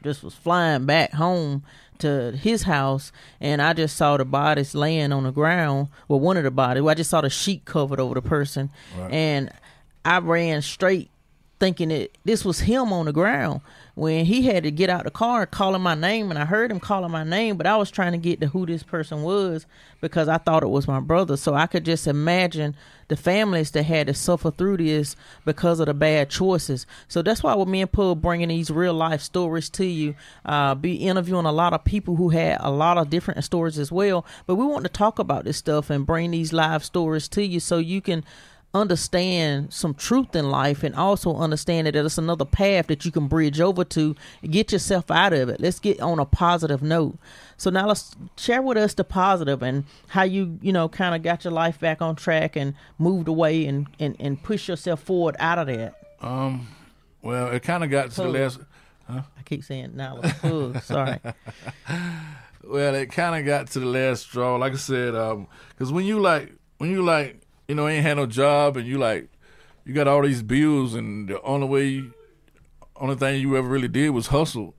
just 0.04 0.24
was 0.24 0.36
flying 0.36 0.86
back 0.86 1.14
home 1.14 1.64
to 2.00 2.32
his 2.32 2.64
house 2.64 3.12
and 3.40 3.62
I 3.62 3.74
just 3.74 3.96
saw 3.96 4.18
the 4.18 4.26
bodies 4.26 4.76
laying 4.76 5.14
on 5.14 5.24
the 5.24 5.32
ground. 5.32 5.88
Well, 6.08 6.20
one 6.20 6.38
of 6.38 6.44
the 6.44 6.52
bodies. 6.52 6.84
Well, 6.84 6.92
I 6.92 6.96
just 6.96 7.10
saw 7.10 7.22
the 7.22 7.30
sheet 7.30 7.66
covered 7.66 8.00
over 8.00 8.16
the 8.16 8.22
person, 8.22 8.70
right. 8.98 9.12
and 9.12 9.52
I 10.04 10.20
ran 10.20 10.62
straight 10.62 11.10
thinking 11.66 11.90
that 11.90 12.16
this 12.24 12.46
was 12.46 12.60
him 12.60 12.94
on 12.94 13.08
the 13.08 13.12
ground 13.12 13.60
when 13.96 14.24
he 14.24 14.44
had 14.44 14.62
to 14.62 14.70
get 14.70 14.88
out 14.88 15.04
the 15.04 15.10
car 15.10 15.48
calling 15.48 15.82
my 15.82 15.96
name 15.96 16.30
and 16.30 16.38
I 16.38 16.46
heard 16.46 16.70
him 16.70 16.80
calling 16.80 17.10
my 17.10 17.24
name 17.24 17.58
but 17.58 17.66
I 17.66 17.76
was 17.76 17.90
trying 17.90 18.12
to 18.12 18.20
get 18.20 18.40
to 18.42 18.48
who 18.48 18.68
this 18.68 18.84
person 18.84 19.24
was 19.24 19.66
because 20.00 20.28
I 20.28 20.38
thought 20.38 20.62
it 20.62 20.70
was 20.70 20.88
my 20.88 21.00
brother. 21.00 21.38
So 21.38 21.56
I 21.56 21.66
could 21.66 21.84
just 21.84 22.06
imagine 22.06 22.76
the 23.08 23.16
families 23.16 23.72
that 23.72 23.82
had 23.82 24.06
to 24.06 24.14
suffer 24.14 24.52
through 24.52 24.78
this 24.78 25.16
because 25.44 25.80
of 25.80 25.88
the 25.88 25.96
bad 25.96 26.30
choices. 26.30 26.86
So 27.08 27.24
that's 27.24 27.42
why 27.42 27.56
with 27.56 27.68
me 27.68 27.82
and 27.82 27.92
Paul 27.92 28.14
bringing 28.14 28.50
these 28.50 28.70
real 28.70 28.94
life 28.94 29.22
stories 29.22 29.68
to 29.72 29.86
you 29.86 30.14
uh, 30.46 30.76
be 30.76 30.98
interviewing 30.98 31.48
a 31.48 31.52
lot 31.52 31.74
of 31.74 31.84
people 31.84 32.16
who 32.16 32.30
had 32.30 32.58
a 32.60 32.70
lot 32.70 33.00
of 33.00 33.10
different 33.10 33.44
stories 33.44 33.80
as 33.80 33.92
well. 33.92 34.24
But 34.46 34.56
we 34.56 34.68
want 34.68 34.84
to 34.86 34.92
talk 34.92 35.18
about 35.18 35.46
this 35.46 35.58
stuff 35.58 35.90
and 35.90 36.06
bring 36.06 36.30
these 36.30 36.54
live 36.54 36.86
stories 36.86 37.28
to 37.30 37.44
you 37.44 37.60
so 37.60 37.80
you 37.80 38.02
can 38.02 38.24
understand 38.76 39.74
some 39.74 39.94
truth 39.94 40.36
in 40.36 40.50
life 40.50 40.84
and 40.84 40.94
also 40.96 41.36
understand 41.36 41.88
that 41.88 41.96
it's 41.96 42.18
another 42.18 42.46
path 42.46 42.88
that 42.88 43.06
you 43.06 43.12
can 43.12 43.28
bridge 43.28 43.62
over 43.62 43.84
to 43.86 44.16
get 44.50 44.72
yourself 44.72 45.10
out 45.10 45.34
of 45.34 45.50
it. 45.50 45.62
Let's 45.62 45.80
get 45.80 46.02
on 46.02 46.20
a 46.20 46.26
positive 46.26 46.84
note. 46.84 47.18
So 47.58 47.70
now 47.70 47.88
let's 47.88 48.16
share 48.38 48.62
with 48.62 48.78
us 48.78 48.94
the 48.94 49.06
positive 49.06 49.64
and 49.64 49.86
how 50.10 50.24
you, 50.24 50.60
you 50.62 50.74
know, 50.74 50.90
kind 50.90 51.16
of 51.16 51.24
got 51.24 51.46
your 51.46 51.54
life 51.54 51.80
back 51.80 52.02
on 52.02 52.16
track 52.16 52.56
and 52.58 52.76
moved 53.00 53.30
away 53.30 53.66
and, 53.66 53.88
and, 54.00 54.16
and 54.20 54.44
push 54.44 54.68
yourself 54.68 55.02
forward 55.02 55.36
out 55.40 55.58
of 55.58 55.68
that. 55.68 55.96
Um, 56.20 56.68
well, 57.22 57.48
it 57.48 57.64
kind 57.64 57.84
of 57.84 57.90
got 57.90 58.12
to 58.12 58.24
the 58.24 58.28
last. 58.28 58.60
Huh? 59.08 59.22
I 59.38 59.44
keep 59.44 59.64
saying 59.64 59.96
now. 59.96 60.22
Sorry. 60.84 61.20
well, 62.64 62.96
it 62.96 63.12
kind 63.12 63.40
of 63.40 63.46
got 63.46 63.68
to 63.72 63.80
the 63.80 63.86
last 63.86 64.24
straw. 64.24 64.58
Like 64.58 64.74
I 64.74 64.78
said, 64.78 65.16
um, 65.16 65.48
because 65.70 65.94
when 65.94 66.06
you 66.06 66.20
like, 66.20 66.52
when 66.78 66.90
you 66.90 67.04
like 67.04 67.45
you 67.68 67.76
know, 67.76 67.88
ain't 67.88 68.06
had 68.06 68.18
no 68.18 68.26
job, 68.26 68.78
and 68.78 68.88
you 68.88 68.98
like, 68.98 69.30
you 69.86 69.94
got 69.94 70.08
all 70.08 70.22
these 70.22 70.42
bills, 70.42 70.94
and 70.94 71.28
the 71.28 71.42
only 71.42 71.68
way, 71.68 72.04
only 72.96 73.16
thing 73.16 73.42
you 73.42 73.56
ever 73.58 73.68
really 73.68 73.88
did 73.88 74.10
was 74.10 74.28
hustle. 74.28 74.74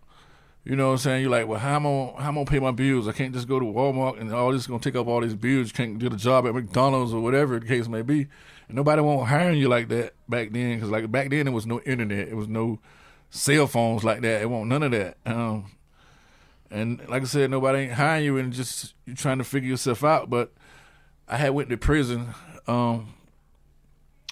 You 0.64 0.74
know 0.74 0.86
what 0.86 0.92
I'm 0.92 0.98
saying? 0.98 1.22
You're 1.22 1.30
like, 1.30 1.46
well, 1.46 1.60
how 1.60 1.76
am 1.76 1.86
I, 1.86 2.20
how 2.20 2.28
am 2.28 2.38
I 2.38 2.40
gonna 2.40 2.44
pay 2.46 2.58
my 2.58 2.72
bills? 2.72 3.06
I 3.06 3.12
can't 3.12 3.32
just 3.32 3.46
go 3.46 3.60
to 3.60 3.64
Walmart 3.64 4.20
and 4.20 4.32
all 4.34 4.50
this 4.50 4.62
is 4.62 4.66
gonna 4.66 4.80
take 4.80 4.96
up 4.96 5.06
all 5.06 5.20
these 5.20 5.36
bills. 5.36 5.68
You 5.68 5.74
can't 5.74 5.98
get 6.00 6.12
a 6.12 6.16
job 6.16 6.44
at 6.44 6.54
McDonald's 6.54 7.14
or 7.14 7.20
whatever 7.20 7.60
the 7.60 7.66
case 7.66 7.86
may 7.86 8.02
be. 8.02 8.26
And 8.66 8.74
nobody 8.74 9.00
won't 9.00 9.28
hire 9.28 9.52
you 9.52 9.68
like 9.68 9.86
that 9.90 10.14
back 10.28 10.50
then, 10.50 10.74
because 10.74 10.90
like 10.90 11.08
back 11.12 11.30
then 11.30 11.44
there 11.44 11.54
was 11.54 11.66
no 11.66 11.80
internet, 11.82 12.26
it 12.26 12.34
was 12.34 12.48
no 12.48 12.80
cell 13.30 13.68
phones 13.68 14.02
like 14.02 14.22
that. 14.22 14.42
It 14.42 14.50
won't 14.50 14.68
none 14.68 14.82
of 14.82 14.90
that. 14.90 15.18
Um, 15.24 15.70
and 16.68 16.98
like 17.08 17.22
I 17.22 17.26
said, 17.26 17.48
nobody 17.48 17.84
ain't 17.84 17.92
hiring 17.92 18.24
you, 18.24 18.36
and 18.36 18.52
just 18.52 18.94
you 19.04 19.14
trying 19.14 19.38
to 19.38 19.44
figure 19.44 19.70
yourself 19.70 20.02
out. 20.02 20.28
But 20.28 20.52
I 21.28 21.36
had 21.36 21.50
went 21.50 21.70
to 21.70 21.76
prison 21.76 22.34
um, 22.66 23.14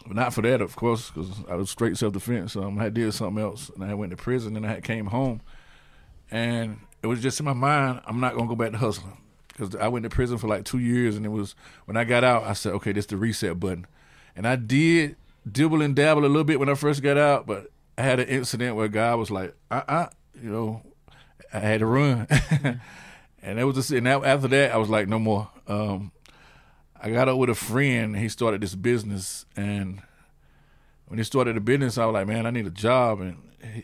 not 0.06 0.34
for 0.34 0.42
that, 0.42 0.60
of 0.60 0.76
course, 0.76 1.10
because 1.10 1.30
I 1.48 1.54
was 1.54 1.70
straight 1.70 1.96
self 1.96 2.12
defense. 2.12 2.56
Um, 2.56 2.78
I 2.78 2.88
did 2.88 3.12
something 3.14 3.42
else, 3.42 3.70
and 3.74 3.84
I 3.84 3.94
went 3.94 4.10
to 4.10 4.16
prison, 4.16 4.56
and 4.56 4.66
I 4.66 4.80
came 4.80 5.06
home, 5.06 5.40
and 6.30 6.78
it 7.02 7.06
was 7.06 7.22
just 7.22 7.40
in 7.40 7.46
my 7.46 7.52
mind, 7.52 8.00
I'm 8.06 8.20
not 8.20 8.34
gonna 8.34 8.48
go 8.48 8.56
back 8.56 8.72
to 8.72 8.78
hustling 8.78 9.18
because 9.48 9.74
I 9.76 9.88
went 9.88 10.02
to 10.02 10.10
prison 10.10 10.38
for 10.38 10.48
like 10.48 10.64
two 10.64 10.78
years, 10.78 11.16
and 11.16 11.24
it 11.24 11.30
was 11.30 11.54
when 11.86 11.96
I 11.96 12.04
got 12.04 12.24
out, 12.24 12.44
I 12.44 12.52
said, 12.52 12.72
okay, 12.74 12.92
this 12.92 13.04
is 13.04 13.08
the 13.08 13.16
reset 13.16 13.58
button, 13.58 13.86
and 14.36 14.46
I 14.46 14.56
did 14.56 15.16
dibble 15.50 15.82
and 15.82 15.94
dabble 15.94 16.24
a 16.24 16.26
little 16.26 16.44
bit 16.44 16.58
when 16.58 16.68
I 16.68 16.74
first 16.74 17.02
got 17.02 17.16
out, 17.16 17.46
but 17.46 17.70
I 17.96 18.02
had 18.02 18.20
an 18.20 18.28
incident 18.28 18.76
where 18.76 18.88
guy 18.88 19.14
was 19.14 19.30
like, 19.30 19.54
uh, 19.70 19.82
uh 19.86 20.06
you 20.42 20.50
know, 20.50 20.82
I 21.52 21.60
had 21.60 21.80
to 21.80 21.86
run, 21.86 22.26
and 23.42 23.58
that 23.58 23.66
was 23.66 23.76
just, 23.76 23.90
and 23.90 24.06
after 24.06 24.48
that, 24.48 24.72
I 24.72 24.76
was 24.76 24.90
like, 24.90 25.08
no 25.08 25.18
more. 25.18 25.48
Um, 25.66 26.12
I 27.04 27.10
got 27.10 27.28
up 27.28 27.36
with 27.36 27.50
a 27.50 27.54
friend. 27.54 28.16
He 28.16 28.30
started 28.30 28.62
this 28.62 28.74
business, 28.74 29.44
and 29.54 30.00
when 31.06 31.18
he 31.18 31.24
started 31.24 31.54
the 31.54 31.60
business, 31.60 31.98
I 31.98 32.06
was 32.06 32.14
like, 32.14 32.26
man, 32.26 32.46
I 32.46 32.50
need 32.50 32.66
a 32.66 32.70
job, 32.70 33.20
and 33.20 33.36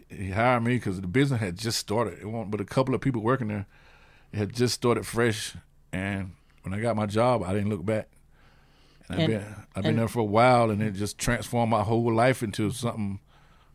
he, 0.09 0.17
he 0.25 0.31
hired 0.31 0.63
me 0.63 0.77
because 0.77 0.99
the 1.03 1.07
business 1.07 1.39
had 1.39 1.59
just 1.59 1.79
started. 1.79 2.19
It 2.19 2.25
wasn't 2.25 2.51
but 2.51 2.63
a 2.63 2.65
couple 2.65 2.95
of 2.95 3.03
people 3.03 3.21
working 3.21 3.49
there. 3.49 3.67
It 4.33 4.39
had 4.39 4.55
just 4.55 4.73
started 4.73 5.07
fresh, 5.07 5.55
and 5.93 6.33
when 6.63 6.73
I 6.73 6.81
got 6.81 6.97
my 6.97 7.05
job, 7.05 7.43
I 7.43 7.53
didn't 7.53 7.69
look 7.69 7.85
back. 7.85 8.09
And, 9.11 9.21
and 9.21 9.23
I've 9.23 9.29
been 9.29 9.55
I've 9.77 9.83
been 9.83 9.97
there 9.97 10.09
for 10.09 10.21
a 10.21 10.25
while, 10.25 10.71
and 10.71 10.83
it 10.83 10.93
just 10.93 11.19
transformed 11.19 11.71
my 11.71 11.83
whole 11.83 12.11
life 12.11 12.43
into 12.43 12.71
something 12.71 13.21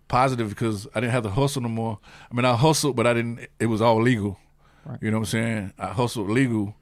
positive 0.08 0.50
because 0.50 0.88
I 0.96 1.02
didn't 1.02 1.14
have 1.14 1.24
to 1.24 1.30
hustle 1.30 1.62
no 1.62 1.70
more. 1.70 2.00
I 2.32 2.34
mean, 2.34 2.46
I 2.46 2.56
hustled, 2.56 2.96
but 2.96 3.06
I 3.06 3.14
didn't. 3.14 3.48
It 3.60 3.68
was 3.68 3.80
all 3.80 4.02
legal. 4.02 4.40
Right. 4.86 4.98
You 5.04 5.12
know 5.12 5.18
what 5.18 5.28
I'm 5.28 5.32
saying? 5.32 5.74
I 5.78 5.88
hustled 5.90 6.32
legal, 6.32 6.76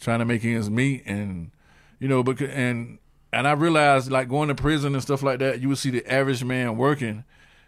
trying 0.00 0.18
to 0.18 0.24
make 0.24 0.44
ends 0.44 0.68
meet, 0.68 1.04
and 1.06 1.52
you 2.00 2.08
know, 2.08 2.24
because 2.24 2.50
and 2.50 2.98
and 3.32 3.46
I 3.46 3.52
realized 3.52 4.10
like 4.10 4.28
going 4.28 4.48
to 4.48 4.54
prison 4.56 4.94
and 4.94 5.02
stuff 5.02 5.22
like 5.22 5.38
that, 5.38 5.60
you 5.60 5.68
would 5.68 5.78
see 5.78 5.90
the 5.90 6.12
average 6.12 6.42
man 6.42 6.76
working. 6.76 7.24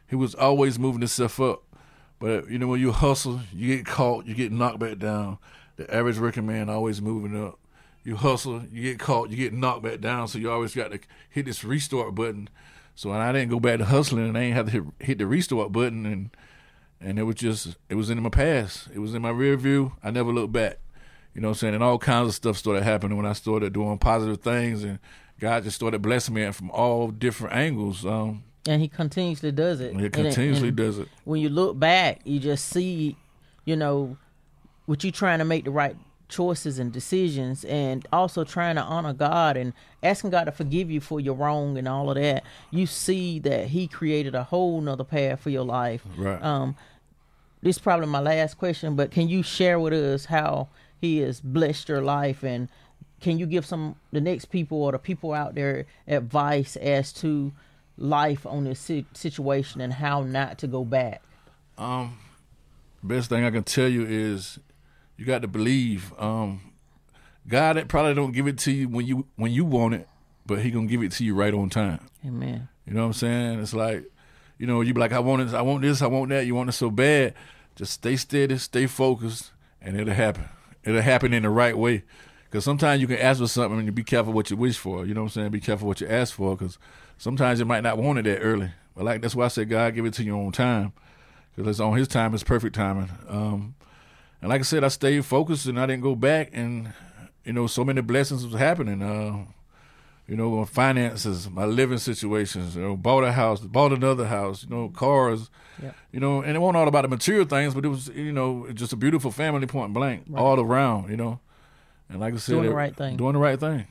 He 0.08 0.16
was 0.16 0.34
always 0.34 0.78
moving 0.78 1.00
himself 1.00 1.40
up. 1.40 1.62
But 2.18 2.50
you 2.50 2.58
know, 2.58 2.66
when 2.66 2.80
you 2.80 2.92
hustle, 2.92 3.40
you 3.54 3.76
get 3.76 3.86
caught, 3.86 4.26
you 4.26 4.34
get 4.34 4.50
knocked 4.50 4.80
back 4.80 4.98
down. 4.98 5.38
The 5.76 5.92
average 5.94 6.18
working 6.18 6.46
man 6.46 6.68
always 6.68 7.00
moving 7.00 7.40
up. 7.40 7.58
You 8.04 8.16
hustle, 8.16 8.62
you 8.72 8.82
get 8.82 8.98
caught, 8.98 9.30
you 9.30 9.36
get 9.36 9.52
knocked 9.52 9.82
back 9.82 10.00
down. 10.00 10.26
So 10.26 10.38
you 10.38 10.50
always 10.50 10.74
got 10.74 10.90
to 10.90 10.98
hit 11.30 11.46
this 11.46 11.62
restart 11.62 12.14
button. 12.14 12.48
So 12.94 13.10
and 13.12 13.22
I 13.22 13.32
didn't 13.32 13.50
go 13.50 13.60
back 13.60 13.78
to 13.78 13.84
hustling, 13.84 14.28
and 14.28 14.36
I 14.36 14.42
ain't 14.42 14.56
have 14.56 14.66
to 14.66 14.72
hit, 14.72 14.84
hit 14.98 15.18
the 15.18 15.26
restart 15.26 15.72
button, 15.72 16.04
and 16.04 16.30
and 17.00 17.18
it 17.18 17.24
was 17.24 17.36
just 17.36 17.76
it 17.88 17.94
was 17.94 18.10
in 18.10 18.22
my 18.22 18.28
past. 18.28 18.88
It 18.94 18.98
was 18.98 19.14
in 19.14 19.22
my 19.22 19.30
rear 19.30 19.56
view. 19.56 19.92
I 20.02 20.10
never 20.10 20.32
looked 20.32 20.52
back. 20.52 20.78
You 21.34 21.40
know 21.40 21.48
what 21.48 21.52
I'm 21.52 21.58
saying? 21.58 21.74
And 21.74 21.84
all 21.84 21.98
kinds 21.98 22.28
of 22.28 22.34
stuff 22.34 22.58
started 22.58 22.82
happening 22.82 23.16
when 23.16 23.26
I 23.26 23.32
started 23.32 23.72
doing 23.72 23.98
positive 23.98 24.40
things 24.40 24.84
and 24.84 24.98
God 25.40 25.64
just 25.64 25.76
started 25.76 26.02
blessing 26.02 26.34
me 26.34 26.50
from 26.52 26.70
all 26.70 27.08
different 27.08 27.54
angles. 27.54 28.04
Um, 28.04 28.44
and 28.66 28.80
he 28.80 28.88
continuously 28.88 29.50
does 29.50 29.80
it. 29.80 29.96
He 29.96 30.10
continuously 30.10 30.68
and, 30.68 30.78
and 30.80 30.88
does 30.88 30.98
it. 30.98 31.08
When 31.24 31.40
you 31.40 31.48
look 31.48 31.78
back, 31.78 32.20
you 32.24 32.38
just 32.38 32.68
see 32.68 33.16
you 33.64 33.76
know, 33.76 34.16
what 34.86 35.04
you 35.04 35.12
trying 35.12 35.38
to 35.38 35.44
make 35.44 35.64
the 35.64 35.70
right 35.70 35.96
choices 36.28 36.78
and 36.78 36.92
decisions 36.92 37.64
and 37.64 38.06
also 38.12 38.42
trying 38.42 38.76
to 38.76 38.82
honor 38.82 39.12
God 39.12 39.56
and 39.56 39.72
asking 40.02 40.30
God 40.30 40.44
to 40.44 40.52
forgive 40.52 40.90
you 40.90 41.00
for 41.00 41.20
your 41.20 41.34
wrong 41.34 41.76
and 41.76 41.86
all 41.86 42.10
of 42.10 42.16
that, 42.16 42.44
you 42.70 42.86
see 42.86 43.38
that 43.40 43.68
He 43.68 43.86
created 43.86 44.34
a 44.34 44.42
whole 44.42 44.80
nother 44.80 45.04
path 45.04 45.40
for 45.40 45.50
your 45.50 45.64
life. 45.64 46.02
Right. 46.16 46.42
Um, 46.42 46.76
this 47.62 47.76
is 47.76 47.82
probably 47.82 48.06
my 48.06 48.20
last 48.20 48.58
question, 48.58 48.96
but 48.96 49.10
can 49.10 49.28
you 49.28 49.42
share 49.42 49.78
with 49.78 49.92
us 49.92 50.24
how 50.24 50.68
He 51.02 51.18
has 51.18 51.40
blessed 51.40 51.88
your 51.88 52.00
life 52.00 52.44
and 52.44 52.68
can 53.20 53.38
you 53.38 53.46
give 53.46 53.66
some 53.66 53.96
the 54.12 54.20
next 54.20 54.46
people 54.46 54.82
or 54.82 54.92
the 54.92 54.98
people 54.98 55.34
out 55.34 55.54
there 55.56 55.86
advice 56.06 56.76
as 56.76 57.12
to 57.14 57.52
life 57.96 58.46
on 58.46 58.64
this 58.64 58.78
si- 58.78 59.06
situation 59.12 59.80
and 59.80 59.92
how 59.92 60.22
not 60.22 60.58
to 60.58 60.68
go 60.68 60.84
back? 60.84 61.22
Um, 61.76 62.18
best 63.02 63.30
thing 63.30 63.44
I 63.44 63.50
can 63.50 63.64
tell 63.64 63.88
you 63.88 64.06
is 64.06 64.60
you 65.16 65.24
got 65.24 65.42
to 65.42 65.48
believe. 65.48 66.12
Um, 66.18 66.72
God 67.48 67.84
probably 67.88 68.14
don't 68.14 68.32
give 68.32 68.46
it 68.46 68.58
to 68.58 68.70
you 68.70 68.88
when 68.88 69.04
you 69.04 69.26
when 69.34 69.50
you 69.50 69.64
want 69.64 69.94
it, 69.94 70.08
but 70.46 70.60
He 70.60 70.70
gonna 70.70 70.86
give 70.86 71.02
it 71.02 71.10
to 71.12 71.24
you 71.24 71.34
right 71.34 71.52
on 71.52 71.68
time. 71.68 72.06
Amen. 72.24 72.68
You 72.86 72.94
know 72.94 73.00
what 73.00 73.06
I'm 73.06 73.12
saying? 73.14 73.60
It's 73.60 73.74
like, 73.74 74.04
you 74.56 74.68
know, 74.68 74.80
you 74.82 74.94
be 74.94 75.00
like, 75.00 75.12
I 75.12 75.18
want 75.18 75.44
this, 75.44 75.52
I 75.52 75.62
want 75.62 75.82
this, 75.82 76.00
I 76.00 76.06
want 76.06 76.28
that. 76.30 76.46
You 76.46 76.54
want 76.54 76.68
it 76.68 76.72
so 76.72 76.90
bad. 76.90 77.34
Just 77.74 77.94
stay 77.94 78.14
steady, 78.14 78.58
stay 78.58 78.86
focused, 78.86 79.50
and 79.80 79.98
it'll 79.98 80.14
happen. 80.14 80.48
It'll 80.84 81.00
happen 81.00 81.32
in 81.32 81.42
the 81.42 81.50
right 81.50 81.76
way. 81.76 82.02
Because 82.44 82.64
sometimes 82.64 83.00
you 83.00 83.06
can 83.06 83.18
ask 83.18 83.40
for 83.40 83.46
something 83.46 83.78
and 83.78 83.86
you 83.86 83.92
be 83.92 84.04
careful 84.04 84.32
what 84.32 84.50
you 84.50 84.56
wish 84.56 84.76
for. 84.76 85.06
You 85.06 85.14
know 85.14 85.22
what 85.22 85.36
I'm 85.36 85.42
saying? 85.42 85.50
Be 85.52 85.60
careful 85.60 85.88
what 85.88 86.00
you 86.02 86.08
ask 86.08 86.34
for 86.34 86.54
because 86.54 86.78
sometimes 87.16 87.60
you 87.60 87.64
might 87.64 87.82
not 87.82 87.96
want 87.96 88.18
it 88.18 88.24
that 88.24 88.40
early. 88.40 88.70
But 88.94 89.04
like 89.04 89.22
that's 89.22 89.34
why 89.34 89.46
I 89.46 89.48
said 89.48 89.70
God 89.70 89.94
give 89.94 90.04
it 90.04 90.14
to 90.14 90.22
you 90.22 90.38
on 90.38 90.52
time 90.52 90.92
because 91.56 91.70
it's 91.70 91.80
on 91.80 91.96
His 91.96 92.08
time. 92.08 92.34
It's 92.34 92.42
perfect 92.42 92.74
timing. 92.74 93.10
Um, 93.26 93.74
and 94.42 94.50
like 94.50 94.60
I 94.60 94.64
said, 94.64 94.84
I 94.84 94.88
stayed 94.88 95.24
focused 95.24 95.66
and 95.66 95.80
I 95.80 95.86
didn't 95.86 96.02
go 96.02 96.14
back. 96.14 96.50
And 96.52 96.92
you 97.44 97.54
know, 97.54 97.66
so 97.66 97.84
many 97.84 98.02
blessings 98.02 98.44
was 98.44 98.54
happening. 98.54 99.02
Uh, 99.02 99.46
you 100.32 100.38
know, 100.38 100.50
my 100.50 100.64
finances, 100.64 101.50
my 101.50 101.66
living 101.66 101.98
situations. 101.98 102.74
You 102.74 102.82
know, 102.82 102.96
bought 102.96 103.22
a 103.22 103.32
house, 103.32 103.60
bought 103.60 103.92
another 103.92 104.26
house. 104.26 104.64
You 104.64 104.70
know, 104.70 104.88
cars. 104.88 105.50
Yep. 105.82 105.94
You 106.12 106.20
know, 106.20 106.40
and 106.40 106.56
it 106.56 106.60
wasn't 106.60 106.76
all 106.78 106.88
about 106.88 107.02
the 107.02 107.08
material 107.08 107.44
things, 107.44 107.74
but 107.74 107.84
it 107.84 107.88
was 107.88 108.08
you 108.08 108.32
know 108.32 108.66
just 108.72 108.92
a 108.94 108.96
beautiful 108.96 109.30
family, 109.30 109.66
point 109.66 109.92
blank, 109.92 110.24
Right. 110.28 110.40
all 110.40 110.58
around. 110.58 111.10
You 111.10 111.18
know, 111.18 111.40
and 112.08 112.18
like 112.18 112.32
I 112.32 112.38
said, 112.38 112.52
Doing 112.54 112.68
the 112.70 112.74
right 112.74 112.96
thing. 112.96 113.16
doing 113.18 113.34
the 113.34 113.38
right 113.48 113.60
thing, 113.60 113.86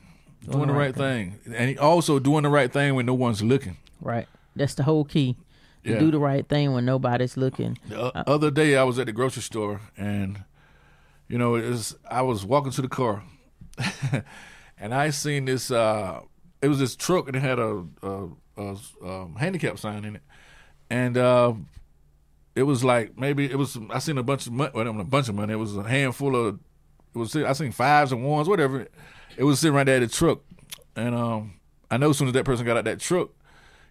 doing, 0.50 0.66
the 0.66 0.72
right, 0.72 0.94
thing. 0.94 1.38
and 1.54 1.78
also 1.78 2.18
doing 2.18 2.42
the 2.42 2.48
right 2.50 2.72
thing 2.72 2.96
when 2.96 3.06
no 3.06 3.14
one's 3.14 3.42
looking. 3.42 3.76
Right. 4.00 4.26
That's 4.56 4.74
the 4.74 4.82
whole 4.82 5.04
key. 5.04 5.36
Yeah. 5.84 5.98
do 6.00 6.10
the 6.10 6.18
right 6.18 6.46
thing 6.48 6.72
when 6.72 6.84
nobody's 6.84 7.36
looking. 7.36 7.78
The 7.88 8.00
o- 8.00 8.22
other 8.34 8.50
day, 8.50 8.76
I 8.76 8.82
was 8.84 8.98
at 8.98 9.06
the 9.06 9.12
grocery 9.12 9.42
store, 9.42 9.80
and 9.96 10.42
you 11.28 11.38
know, 11.38 11.54
it 11.56 11.68
was, 11.68 11.96
I 12.10 12.22
was 12.22 12.44
walking 12.44 12.72
to 12.72 12.82
the 12.82 12.88
car, 12.88 13.22
and 14.78 14.94
I 14.94 15.10
seen 15.10 15.44
this. 15.46 15.70
Uh, 15.70 16.20
it 16.62 16.68
was 16.68 16.78
this 16.78 16.96
truck, 16.96 17.26
and 17.26 17.36
it 17.36 17.40
had 17.40 17.58
a, 17.58 17.84
a, 18.02 18.28
a, 18.56 18.76
um 19.04 19.34
handicap 19.38 19.78
sign 19.78 20.04
in 20.04 20.16
it, 20.16 20.22
and 20.88 21.18
uh, 21.18 21.52
it 22.54 22.62
was 22.62 22.84
like 22.84 23.18
maybe 23.18 23.44
it 23.50 23.56
was. 23.56 23.76
I 23.90 23.98
seen 23.98 24.16
a 24.16 24.22
bunch 24.22 24.46
of 24.46 24.52
money. 24.52 24.70
Well, 24.72 24.84
not 24.84 25.00
a 25.00 25.04
bunch 25.04 25.28
of 25.28 25.34
money. 25.34 25.52
It 25.52 25.56
was 25.56 25.76
a 25.76 25.82
handful 25.82 26.36
of. 26.36 26.60
It 27.14 27.18
was. 27.18 27.34
I 27.34 27.52
seen 27.52 27.72
fives 27.72 28.12
and 28.12 28.24
ones, 28.24 28.48
whatever. 28.48 28.86
It 29.36 29.44
was 29.44 29.58
sitting 29.58 29.74
right 29.74 29.84
there 29.84 29.96
at 29.96 30.00
the 30.00 30.08
truck, 30.08 30.40
and 30.94 31.14
um, 31.14 31.54
I 31.90 31.96
know 31.96 32.10
as 32.10 32.18
soon 32.18 32.28
as 32.28 32.34
that 32.34 32.44
person 32.44 32.64
got 32.64 32.76
out 32.76 32.84
that 32.84 33.00
truck, 33.00 33.30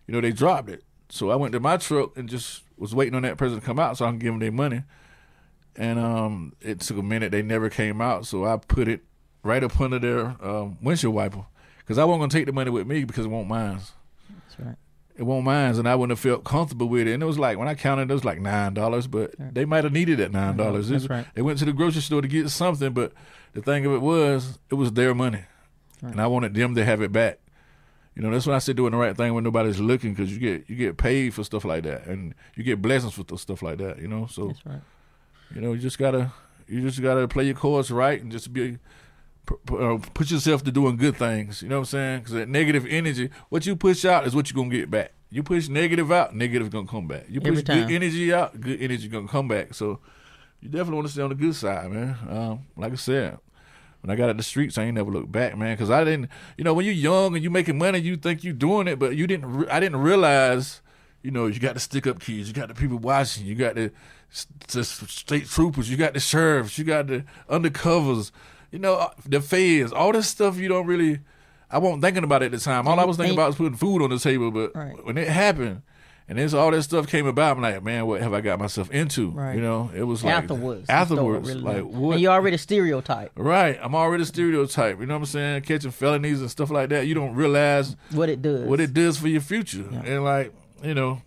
you 0.07 0.13
know, 0.13 0.21
they 0.21 0.31
dropped 0.31 0.69
it. 0.69 0.83
So 1.09 1.29
I 1.29 1.35
went 1.35 1.51
to 1.51 1.59
my 1.59 1.75
truck 1.77 2.15
and 2.15 2.29
just 2.29 2.63
was 2.77 2.95
waiting 2.95 3.15
on 3.15 3.23
that 3.23 3.37
person 3.37 3.59
to 3.59 3.65
come 3.65 3.79
out 3.79 3.97
so 3.97 4.05
I 4.05 4.09
can 4.09 4.19
give 4.19 4.31
them 4.31 4.39
their 4.39 4.51
money. 4.51 4.83
And 5.75 5.99
um, 5.99 6.53
it 6.61 6.79
took 6.79 6.97
a 6.97 7.03
minute; 7.03 7.31
they 7.31 7.41
never 7.41 7.69
came 7.69 7.99
out. 7.99 8.25
So 8.25 8.45
I 8.45 8.55
put 8.57 8.87
it 8.87 9.01
right 9.43 9.63
up 9.63 9.79
under 9.81 9.99
their 9.99 10.35
um, 10.41 10.77
windshield 10.81 11.15
wiper 11.15 11.45
because 11.81 11.97
I 11.97 12.05
wasn't 12.05 12.21
gonna 12.21 12.31
take 12.31 12.45
the 12.45 12.53
money 12.53 12.71
with 12.71 12.87
me 12.87 13.03
because 13.03 13.25
it 13.25 13.29
won't 13.29 13.47
mine. 13.47 13.79
That's 14.29 14.59
right. 14.59 14.75
It 15.17 15.23
won't 15.23 15.45
mine, 15.45 15.75
and 15.75 15.87
I 15.87 15.93
wouldn't 15.95 16.17
have 16.17 16.19
felt 16.19 16.43
comfortable 16.43 16.87
with 16.89 17.07
it. 17.07 17.13
And 17.13 17.21
it 17.21 17.25
was 17.25 17.37
like 17.37 17.57
when 17.57 17.67
I 17.67 17.75
counted, 17.75 18.09
it 18.09 18.13
was 18.13 18.25
like 18.25 18.39
nine 18.39 18.73
dollars, 18.73 19.07
but 19.07 19.33
they 19.37 19.65
might 19.65 19.83
have 19.83 19.93
needed 19.93 20.17
that 20.19 20.31
nine 20.31 20.57
dollars. 20.57 20.89
That's 20.89 21.09
right. 21.09 21.25
They 21.35 21.41
went 21.41 21.59
to 21.59 21.65
the 21.65 21.73
grocery 21.73 22.01
store 22.01 22.21
to 22.21 22.27
get 22.27 22.49
something, 22.49 22.91
but 22.93 23.11
the 23.53 23.61
thing 23.61 23.85
of 23.85 23.91
it 23.93 24.01
was, 24.01 24.57
it 24.69 24.75
was 24.75 24.93
their 24.93 25.13
money, 25.13 25.43
Right. 26.01 26.13
and 26.13 26.21
I 26.21 26.27
wanted 26.27 26.53
them 26.53 26.73
to 26.75 26.85
have 26.85 27.01
it 27.01 27.11
back. 27.11 27.39
You 28.15 28.21
know, 28.23 28.31
that's 28.31 28.45
when 28.47 28.55
I 28.55 28.59
said 28.59 28.75
doing 28.77 28.91
the 28.91 28.97
right 28.97 29.15
thing 29.15 29.33
when 29.33 29.43
nobody's 29.43 29.79
looking, 29.79 30.13
because 30.13 30.31
you 30.33 30.39
get 30.39 30.69
you 30.69 30.75
get 30.75 30.97
paid 30.97 31.33
for 31.33 31.43
stuff 31.43 31.65
like 31.65 31.83
that, 31.83 32.05
and 32.07 32.33
you 32.55 32.63
get 32.63 32.81
blessings 32.81 33.13
for 33.13 33.37
stuff 33.37 33.61
like 33.61 33.77
that. 33.77 33.99
You 33.99 34.07
know, 34.07 34.25
so 34.27 34.47
That's 34.47 34.65
right. 34.65 34.81
you 35.53 35.61
know 35.61 35.73
you 35.73 35.79
just 35.79 35.97
gotta 35.99 36.31
you 36.67 36.81
just 36.81 37.01
gotta 37.01 37.27
play 37.27 37.43
your 37.45 37.55
course 37.55 37.91
right 37.91 38.21
and 38.21 38.31
just 38.31 38.51
be 38.53 38.77
put 39.45 40.31
yourself 40.31 40.63
to 40.63 40.71
doing 40.71 40.97
good 40.97 41.17
things. 41.17 41.61
You 41.61 41.69
know 41.69 41.77
what 41.77 41.81
I'm 41.81 41.85
saying? 41.85 42.19
Because 42.19 42.33
that 42.33 42.49
negative 42.49 42.85
energy, 42.87 43.29
what 43.49 43.65
you 43.65 43.75
push 43.75 44.05
out 44.05 44.25
is 44.25 44.35
what 44.35 44.49
you're 44.49 44.61
gonna 44.61 44.75
get 44.75 44.89
back. 44.89 45.13
You 45.29 45.43
push 45.43 45.67
negative 45.69 46.11
out, 46.11 46.35
negative 46.35 46.69
gonna 46.69 46.87
come 46.87 47.07
back. 47.07 47.25
You 47.29 47.41
push 47.41 47.61
good 47.61 47.91
energy 47.91 48.33
out, 48.33 48.59
good 48.59 48.81
energy 48.81 49.07
gonna 49.07 49.27
come 49.27 49.47
back. 49.47 49.73
So 49.73 49.99
you 50.61 50.69
definitely 50.69 50.95
want 50.95 51.07
to 51.07 51.13
stay 51.13 51.21
on 51.21 51.29
the 51.29 51.35
good 51.35 51.55
side, 51.55 51.91
man. 51.91 52.17
Um, 52.29 52.59
like 52.75 52.93
I 52.93 52.95
said. 52.95 53.37
When 54.01 54.09
I 54.09 54.15
got 54.15 54.31
out 54.31 54.37
the 54.37 54.41
streets, 54.41 54.79
I 54.79 54.85
ain't 54.85 54.95
never 54.95 55.11
looked 55.11 55.31
back, 55.31 55.55
man. 55.55 55.75
Because 55.75 55.91
I 55.91 56.03
didn't, 56.03 56.31
you 56.57 56.63
know, 56.63 56.73
when 56.73 56.85
you're 56.85 56.93
young 56.95 57.35
and 57.35 57.43
you 57.43 57.51
making 57.51 57.77
money, 57.77 57.99
you 57.99 58.17
think 58.17 58.43
you're 58.43 58.51
doing 58.51 58.87
it, 58.87 58.97
but 58.97 59.15
you 59.15 59.27
didn't. 59.27 59.45
Re- 59.45 59.67
I 59.69 59.79
didn't 59.79 60.01
realize, 60.01 60.81
you 61.21 61.29
know, 61.29 61.45
you 61.45 61.59
got 61.59 61.75
the 61.75 61.79
stick 61.79 62.07
up 62.07 62.19
kids, 62.19 62.47
you 62.47 62.53
got 62.55 62.67
the 62.67 62.73
people 62.73 62.97
watching, 62.97 63.45
you 63.45 63.53
got 63.53 63.75
the, 63.75 63.91
the 64.69 64.83
state 64.83 65.45
troopers, 65.45 65.87
you 65.87 65.97
got 65.97 66.15
the 66.15 66.19
sheriffs, 66.19 66.79
you 66.79 66.83
got 66.83 67.05
the 67.05 67.25
undercovers, 67.47 68.31
you 68.71 68.79
know, 68.79 68.95
uh, 68.95 69.09
the 69.25 69.41
feds, 69.41 69.91
all 69.91 70.11
this 70.11 70.27
stuff. 70.27 70.57
You 70.57 70.67
don't 70.67 70.87
really. 70.87 71.19
I 71.69 71.77
wasn't 71.77 72.01
thinking 72.01 72.23
about 72.23 72.41
it 72.43 72.47
at 72.47 72.51
the 72.51 72.59
time. 72.59 72.87
All 72.87 72.99
I 72.99 73.05
was 73.05 73.15
thinking 73.17 73.35
about 73.35 73.47
was 73.47 73.55
putting 73.55 73.75
food 73.77 74.01
on 74.01 74.09
the 74.09 74.19
table. 74.19 74.51
But 74.51 74.75
Right. 74.75 75.05
when 75.05 75.17
it 75.17 75.27
happened, 75.29 75.83
and 76.27 76.37
then 76.37 76.53
all 76.53 76.69
that 76.71 76.83
stuff 76.83 77.07
came 77.07 77.25
about, 77.25 77.55
I'm 77.57 77.61
like, 77.63 77.81
man, 77.81 78.05
what 78.07 78.21
have 78.21 78.33
I 78.33 78.41
got 78.41 78.59
myself 78.59 78.91
into? 78.91 79.31
Right. 79.31 79.55
You 79.55 79.61
know, 79.61 79.89
it 79.95 80.03
was 80.03 80.21
like 80.23 80.33
afterwards. 80.33 80.89
Afterwards, 80.89 81.47
really- 81.47 81.61
like 81.61 81.83
what? 81.83 82.13
And 82.13 82.21
you 82.21 82.27
already 82.29 82.57
stereotype 82.57 83.31
Right. 83.35 83.79
I'm 83.81 83.95
already 83.95 84.25
stereotype. 84.25 84.99
You 84.99 85.05
know 85.05 85.13
what 85.15 85.19
I'm 85.21 85.25
saying? 85.27 85.61
Catching 85.61 85.91
felonies 85.91 86.41
and 86.41 86.49
stuff 86.51 86.69
like 86.71 86.89
that. 86.89 87.07
You 87.07 87.13
don't 87.15 87.35
realize 87.35 87.95
what 88.11 88.27
it 88.29 88.41
does. 88.41 88.67
what 88.67 88.79
it 88.81 88.93
does 88.93 89.17
for 89.17 89.27
your 89.29 89.41
future. 89.41 89.85
Yeah. 89.91 90.01
And 90.05 90.23
like, 90.25 90.53
you 90.83 90.93
know, 90.93 91.21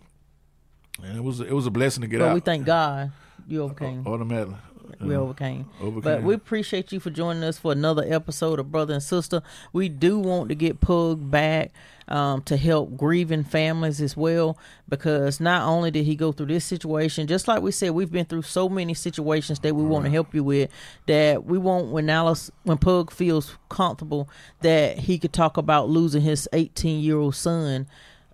and 1.03 1.17
it 1.17 1.23
was 1.23 1.39
it 1.39 1.51
was 1.53 1.65
a 1.65 1.71
blessing 1.71 2.01
to 2.01 2.07
get 2.07 2.19
but 2.19 2.29
out. 2.29 2.33
we 2.35 2.39
thank 2.39 2.65
God 2.65 3.11
you 3.47 3.63
overcame. 3.63 4.05
automatically. 4.07 4.55
We 5.01 5.15
Uh, 5.15 5.19
overcame. 5.19 5.65
overcame. 5.81 6.01
But 6.01 6.23
we 6.23 6.33
appreciate 6.33 6.91
you 6.91 6.99
for 6.99 7.09
joining 7.09 7.43
us 7.43 7.57
for 7.57 7.71
another 7.71 8.03
episode 8.07 8.59
of 8.59 8.71
Brother 8.71 8.93
and 8.93 9.03
Sister. 9.03 9.41
We 9.73 9.89
do 9.89 10.19
want 10.19 10.49
to 10.49 10.55
get 10.55 10.79
Pug 10.81 11.29
back 11.31 11.71
um, 12.07 12.43
to 12.43 12.55
help 12.55 12.95
grieving 12.95 13.43
families 13.43 13.99
as 13.99 14.15
well, 14.15 14.57
because 14.87 15.39
not 15.39 15.67
only 15.67 15.89
did 15.89 16.05
he 16.05 16.15
go 16.15 16.31
through 16.31 16.45
this 16.45 16.63
situation, 16.63 17.25
just 17.25 17.47
like 17.47 17.63
we 17.63 17.71
said, 17.71 17.91
we've 17.91 18.11
been 18.11 18.25
through 18.25 18.43
so 18.43 18.69
many 18.69 18.93
situations 18.93 19.57
that 19.61 19.75
we 19.75 19.83
want 19.83 20.05
to 20.05 20.11
help 20.11 20.35
you 20.35 20.43
with. 20.43 20.69
That 21.07 21.45
we 21.45 21.57
want 21.57 21.87
when 21.87 22.07
Alice, 22.09 22.51
when 22.63 22.77
Pug 22.77 23.09
feels 23.11 23.57
comfortable, 23.69 24.29
that 24.61 24.99
he 24.99 25.17
could 25.17 25.33
talk 25.33 25.57
about 25.57 25.89
losing 25.89 26.21
his 26.21 26.47
18 26.53 27.01
year 27.01 27.17
old 27.17 27.33
son 27.35 27.87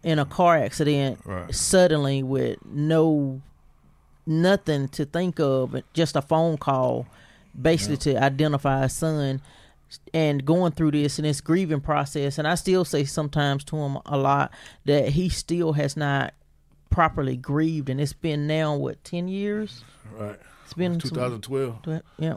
in 0.04 0.20
a 0.20 0.26
car 0.26 0.58
accident 0.58 1.20
Right. 1.24 1.54
suddenly 1.56 2.24
with 2.24 2.58
no 2.66 3.40
nothing 4.26 4.88
to 4.90 5.06
think 5.06 5.40
of, 5.40 5.76
just 5.94 6.16
a 6.16 6.22
phone 6.22 6.58
call, 6.58 7.08
basically 7.60 7.98
to 7.98 8.22
identify 8.24 8.84
a 8.86 8.90
son, 8.90 9.42
and 10.14 10.46
going 10.46 10.72
through 10.72 10.92
this 10.92 11.18
and 11.20 11.26
this 11.26 11.42
grieving 11.42 11.82
process. 11.82 12.38
And 12.38 12.48
I 12.48 12.56
still 12.56 12.86
say 12.86 13.04
sometimes 13.04 13.64
to 13.66 13.76
him 13.78 13.98
a 14.06 14.18
lot 14.18 14.52
that 14.86 15.10
he 15.10 15.28
still 15.30 15.74
has 15.74 15.98
not 15.98 16.34
properly 16.90 17.36
grieved, 17.38 17.90
and 17.90 18.00
it's 18.00 18.14
been 18.14 18.48
now 18.48 18.76
what 18.76 19.04
ten 19.04 19.28
years. 19.28 19.84
right. 20.18 20.40
It's 20.64 20.74
been 20.74 21.00
some- 21.02 21.10
2012. 21.12 21.82
Tw- 21.82 22.04
Yeah. 22.18 22.36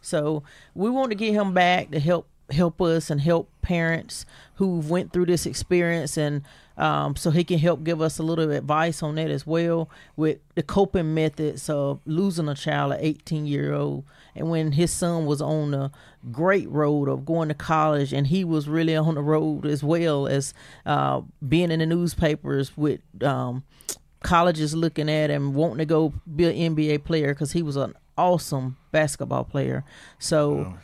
So 0.00 0.42
we 0.74 0.88
want 0.88 1.10
to 1.10 1.14
get 1.14 1.34
him 1.34 1.52
back 1.52 1.90
to 1.90 2.00
help 2.00 2.26
help 2.50 2.80
us 2.80 3.10
and 3.10 3.20
help 3.20 3.50
parents 3.62 4.26
who've 4.54 4.90
went 4.90 5.12
through 5.12 5.26
this 5.26 5.46
experience. 5.46 6.16
And 6.16 6.42
um, 6.76 7.14
so 7.16 7.30
he 7.30 7.44
can 7.44 7.58
help 7.58 7.84
give 7.84 8.00
us 8.00 8.18
a 8.18 8.22
little 8.22 8.50
advice 8.50 9.02
on 9.02 9.16
that 9.16 9.30
as 9.30 9.46
well 9.46 9.90
with 10.16 10.38
the 10.54 10.62
coping 10.62 11.14
methods 11.14 11.68
of 11.68 12.00
losing 12.06 12.48
a 12.48 12.54
child 12.54 12.92
at 12.92 13.00
18 13.02 13.46
year 13.46 13.74
old 13.74 14.04
and 14.34 14.48
when 14.48 14.72
his 14.72 14.90
son 14.90 15.26
was 15.26 15.42
on 15.42 15.72
the 15.72 15.90
great 16.32 16.68
road 16.70 17.08
of 17.08 17.26
going 17.26 17.48
to 17.48 17.54
college 17.54 18.14
and 18.14 18.28
he 18.28 18.44
was 18.44 18.66
really 18.66 18.96
on 18.96 19.14
the 19.14 19.20
road 19.20 19.66
as 19.66 19.84
well 19.84 20.26
as 20.26 20.54
uh, 20.86 21.20
being 21.46 21.70
in 21.70 21.80
the 21.80 21.86
newspapers 21.86 22.74
with 22.78 23.00
um, 23.22 23.62
colleges 24.22 24.74
looking 24.74 25.10
at 25.10 25.28
him 25.28 25.52
wanting 25.52 25.78
to 25.78 25.84
go 25.84 26.14
be 26.34 26.44
an 26.44 26.74
NBA 26.74 27.04
player 27.04 27.34
because 27.34 27.52
he 27.52 27.62
was 27.62 27.76
an 27.76 27.94
awesome 28.16 28.76
basketball 28.92 29.44
player. 29.44 29.84
So 30.18 30.74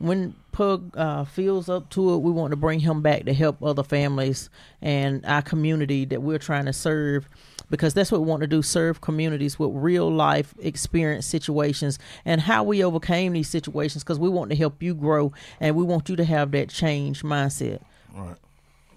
when 0.00 0.34
Pug 0.50 0.96
uh, 0.96 1.24
feels 1.24 1.68
up 1.68 1.90
to 1.90 2.14
it, 2.14 2.18
we 2.18 2.32
want 2.32 2.52
to 2.52 2.56
bring 2.56 2.80
him 2.80 3.02
back 3.02 3.26
to 3.26 3.34
help 3.34 3.62
other 3.62 3.82
families 3.82 4.48
and 4.80 5.24
our 5.26 5.42
community 5.42 6.06
that 6.06 6.22
we're 6.22 6.38
trying 6.38 6.64
to 6.64 6.72
serve 6.72 7.28
because 7.68 7.92
that's 7.92 8.10
what 8.10 8.22
we 8.22 8.26
want 8.26 8.40
to 8.40 8.46
do 8.46 8.62
serve 8.62 9.02
communities 9.02 9.58
with 9.58 9.70
real 9.74 10.10
life 10.10 10.54
experience 10.60 11.26
situations 11.26 11.98
and 12.24 12.40
how 12.40 12.64
we 12.64 12.82
overcame 12.82 13.34
these 13.34 13.48
situations 13.48 14.02
because 14.02 14.18
we 14.18 14.28
want 14.28 14.50
to 14.50 14.56
help 14.56 14.82
you 14.82 14.94
grow 14.94 15.32
and 15.60 15.76
we 15.76 15.84
want 15.84 16.08
you 16.08 16.16
to 16.16 16.24
have 16.24 16.50
that 16.52 16.70
change 16.70 17.22
mindset. 17.22 17.80
Right. 18.14 18.36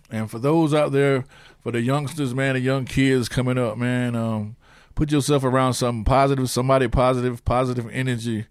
And 0.10 0.32
for 0.32 0.39
those 0.39 0.74
out 0.74 0.94
there, 0.94 1.26
for 1.62 1.72
the 1.74 1.82
youngsters, 1.82 2.34
man, 2.34 2.54
the 2.54 2.62
young 2.62 2.86
kids 2.86 3.28
coming 3.28 3.58
up, 3.58 3.78
man, 3.78 4.16
um, 4.16 4.56
put 4.96 5.12
yourself 5.12 5.44
around 5.44 5.74
something 5.74 6.06
positive, 6.06 6.50
somebody 6.50 6.88
positive, 6.88 7.44
positive 7.44 7.89
energy. 7.92 8.46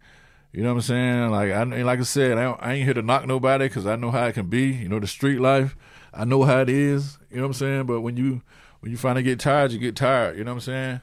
You 0.53 0.63
know 0.63 0.69
what 0.71 0.77
I'm 0.77 0.83
saying? 0.83 1.31
Like 1.31 1.51
I, 1.51 1.63
like 1.65 2.01
I 2.01 2.03
said, 2.03 2.37
I, 2.37 2.51
I 2.53 2.75
ain't 2.75 2.85
here 2.85 2.95
to 2.95 3.03
knock 3.03 3.27
nobody 3.27 3.67
because 3.67 3.87
I 3.87 3.97
know 3.97 4.11
how 4.11 4.27
it 4.27 4.35
can 4.35 4.47
be. 4.47 4.67
You 4.67 4.89
know, 4.89 5.01
the 5.01 5.07
street 5.07 5.41
life, 5.41 5.77
I 6.13 6.25
know 6.25 6.43
how 6.43 6.61
it 6.61 6.69
is. 6.69 7.19
You 7.31 7.37
know 7.37 7.45
what 7.45 7.49
I'm 7.49 7.55
saying? 7.55 7.87
But 7.87 8.03
when 8.03 8.19
you 8.19 8.43
when 8.81 8.91
you 8.93 8.99
finally 8.99 9.23
get 9.23 9.41
tired, 9.41 9.73
you 9.73 9.79
get 9.79 9.97
tired. 9.97 10.37
You 10.37 10.45
know 10.45 10.51
what 10.51 10.57
I'm 10.57 10.61
saying? 10.61 11.01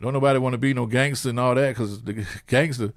Don't 0.00 0.12
nobody 0.12 0.38
want 0.38 0.52
to 0.52 0.58
be 0.58 0.74
no 0.74 0.86
gangster 0.86 1.30
and 1.30 1.40
all 1.40 1.54
that 1.54 1.70
because 1.70 2.02
the 2.02 2.26
gangster, 2.46 2.92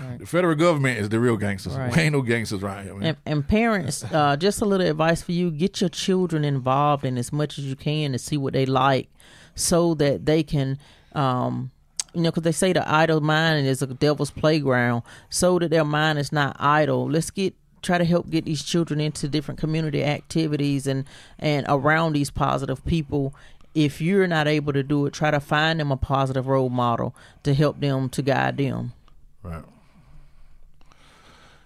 right. 0.00 0.18
the 0.18 0.26
federal 0.26 0.54
government 0.54 0.98
is 0.98 1.08
the 1.08 1.18
real 1.18 1.36
gangsters. 1.36 1.74
Right. 1.74 1.94
We 1.94 2.02
ain't 2.02 2.12
no 2.12 2.22
gangsters 2.22 2.62
right 2.62 2.84
here. 2.84 2.98
And, 3.00 3.16
and, 3.24 3.46
parents, 3.46 4.04
uh, 4.04 4.36
just 4.40 4.60
a 4.60 4.64
little 4.64 4.86
advice 4.86 5.22
for 5.22 5.32
you: 5.32 5.50
get 5.50 5.80
your 5.80 5.90
children 5.90 6.44
involved 6.44 7.04
in 7.04 7.18
as 7.18 7.32
much 7.32 7.58
as 7.58 7.64
you 7.64 7.76
can 7.76 8.12
to 8.12 8.18
see 8.18 8.36
what 8.36 8.52
they 8.52 8.66
like, 8.66 9.08
so 9.54 9.94
that 9.94 10.24
they 10.24 10.42
can. 10.42 10.78
Um, 11.12 11.70
you 12.16 12.22
know, 12.22 12.30
because 12.30 12.42
they 12.42 12.52
say 12.52 12.72
the 12.72 12.88
idle 12.90 13.20
mind 13.20 13.66
is 13.66 13.82
a 13.82 13.86
devil's 13.86 14.30
playground, 14.30 15.02
so 15.30 15.58
that 15.58 15.70
their 15.70 15.84
mind 15.84 16.18
is 16.18 16.32
not 16.32 16.56
idle. 16.58 17.08
Let's 17.10 17.30
get 17.30 17.54
try 17.82 17.98
to 17.98 18.04
help 18.04 18.28
get 18.30 18.44
these 18.44 18.64
children 18.64 19.00
into 19.00 19.28
different 19.28 19.60
community 19.60 20.02
activities 20.02 20.86
and 20.86 21.04
and 21.38 21.66
around 21.68 22.14
these 22.14 22.30
positive 22.30 22.84
people 22.84 23.34
if 23.76 24.00
you're 24.00 24.26
not 24.26 24.48
able 24.48 24.72
to 24.72 24.82
do 24.82 25.04
it, 25.04 25.12
try 25.12 25.30
to 25.30 25.38
find 25.38 25.78
them 25.78 25.92
a 25.92 25.98
positive 25.98 26.46
role 26.46 26.70
model 26.70 27.14
to 27.42 27.52
help 27.52 27.78
them 27.78 28.08
to 28.08 28.22
guide 28.22 28.56
them. 28.56 28.94
Right. 29.42 29.62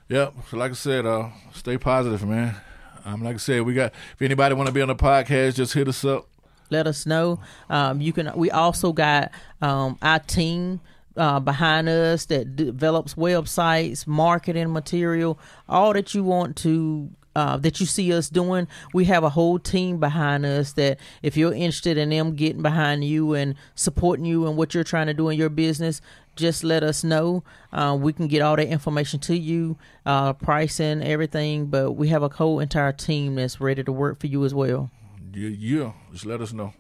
Yep. 0.09 0.35
So 0.51 0.57
like 0.57 0.73
I 0.73 0.75
said, 0.75 1.07
uh, 1.07 1.29
stay 1.55 1.79
positive, 1.79 2.27
man. 2.27 2.57
Um, 3.05 3.23
like 3.23 3.37
I 3.37 3.39
said, 3.39 3.63
we 3.63 3.75
got. 3.75 3.93
If 4.15 4.23
anybody 4.23 4.57
want 4.57 4.67
to 4.67 4.73
be 4.73 4.83
on 4.83 4.89
the 4.89 4.97
podcast, 4.97 5.55
just 5.55 5.73
hit 5.73 5.87
us 5.87 6.05
up. 6.05 6.27
Let 6.71 6.87
us 6.87 7.07
know. 7.07 7.41
Um, 7.69 8.01
you 8.01 8.13
can. 8.13 8.33
We 8.35 8.51
also 8.51 8.93
got 8.93 9.31
um, 9.61 9.99
our 10.01 10.21
team 10.21 10.81
uh, 11.17 11.41
behind 11.41 11.89
us 11.89 12.27
that 12.27 12.57
develops 12.57 13.15
websites, 13.15 14.07
marketing 14.07 14.73
material, 14.73 15.39
all 15.69 15.93
that 15.93 16.15
you 16.15 16.25
want 16.25 16.57
to 16.57 17.11
uh, 17.37 17.57
that 17.57 17.79
you 17.81 17.87
see 17.87 18.13
us 18.13 18.29
doing, 18.29 18.67
we 18.93 19.05
have 19.05 19.23
a 19.23 19.31
whole 19.31 19.59
team 19.59 19.99
behind 19.99 20.45
us 20.45 20.73
that 20.73 20.99
if 21.23 21.37
you're 21.37 21.53
interested 21.53 21.97
in 21.97 22.11
them 22.11 22.35
getting 22.35 22.63
behind 22.63 23.05
you 23.05 23.35
and 23.35 23.55
supporting 23.75 24.25
you 24.25 24.47
and 24.47 24.57
what 24.57 24.75
you're 24.75 24.85
trying 24.85 25.07
to 25.07 25.15
do 25.15 25.29
in 25.29 25.39
your 25.39 25.49
business, 25.49 26.01
just 26.37 26.65
let 26.65 26.83
us 26.83 27.05
know. 27.05 27.45
Uh, 27.73 27.97
we 28.01 28.13
can 28.13 28.27
get 28.27 28.43
all 28.43 28.57
that 28.57 28.67
information 28.67 29.21
to 29.21 29.37
you, 29.37 29.77
uh, 30.07 30.33
pricing, 30.33 31.03
everything. 31.03 31.67
But 31.67 31.93
we 31.93 32.09
have 32.09 32.23
a 32.23 32.29
whole 32.29 32.61
entire 32.61 32.93
team 32.93 33.37
that's 33.37 33.61
ready 33.61 33.85
to 33.85 33.93
work 33.93 34.21
for 34.21 34.27
you 34.27 34.45
as 34.45 34.55
well 34.55 34.91
yeah, 35.35 35.93
just 36.13 36.27
let 36.27 36.41
us 36.41 36.53
know. 36.53 36.73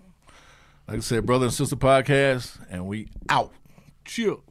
Like 0.89 0.99
I 0.99 1.01
said, 1.01 1.27
brother 1.27 1.47
and 1.47 1.55
sister 1.55 1.77
podcast, 1.77 2.59
and 2.71 2.87
we 2.87 3.09
out. 3.29 3.53
Chill. 4.05 4.43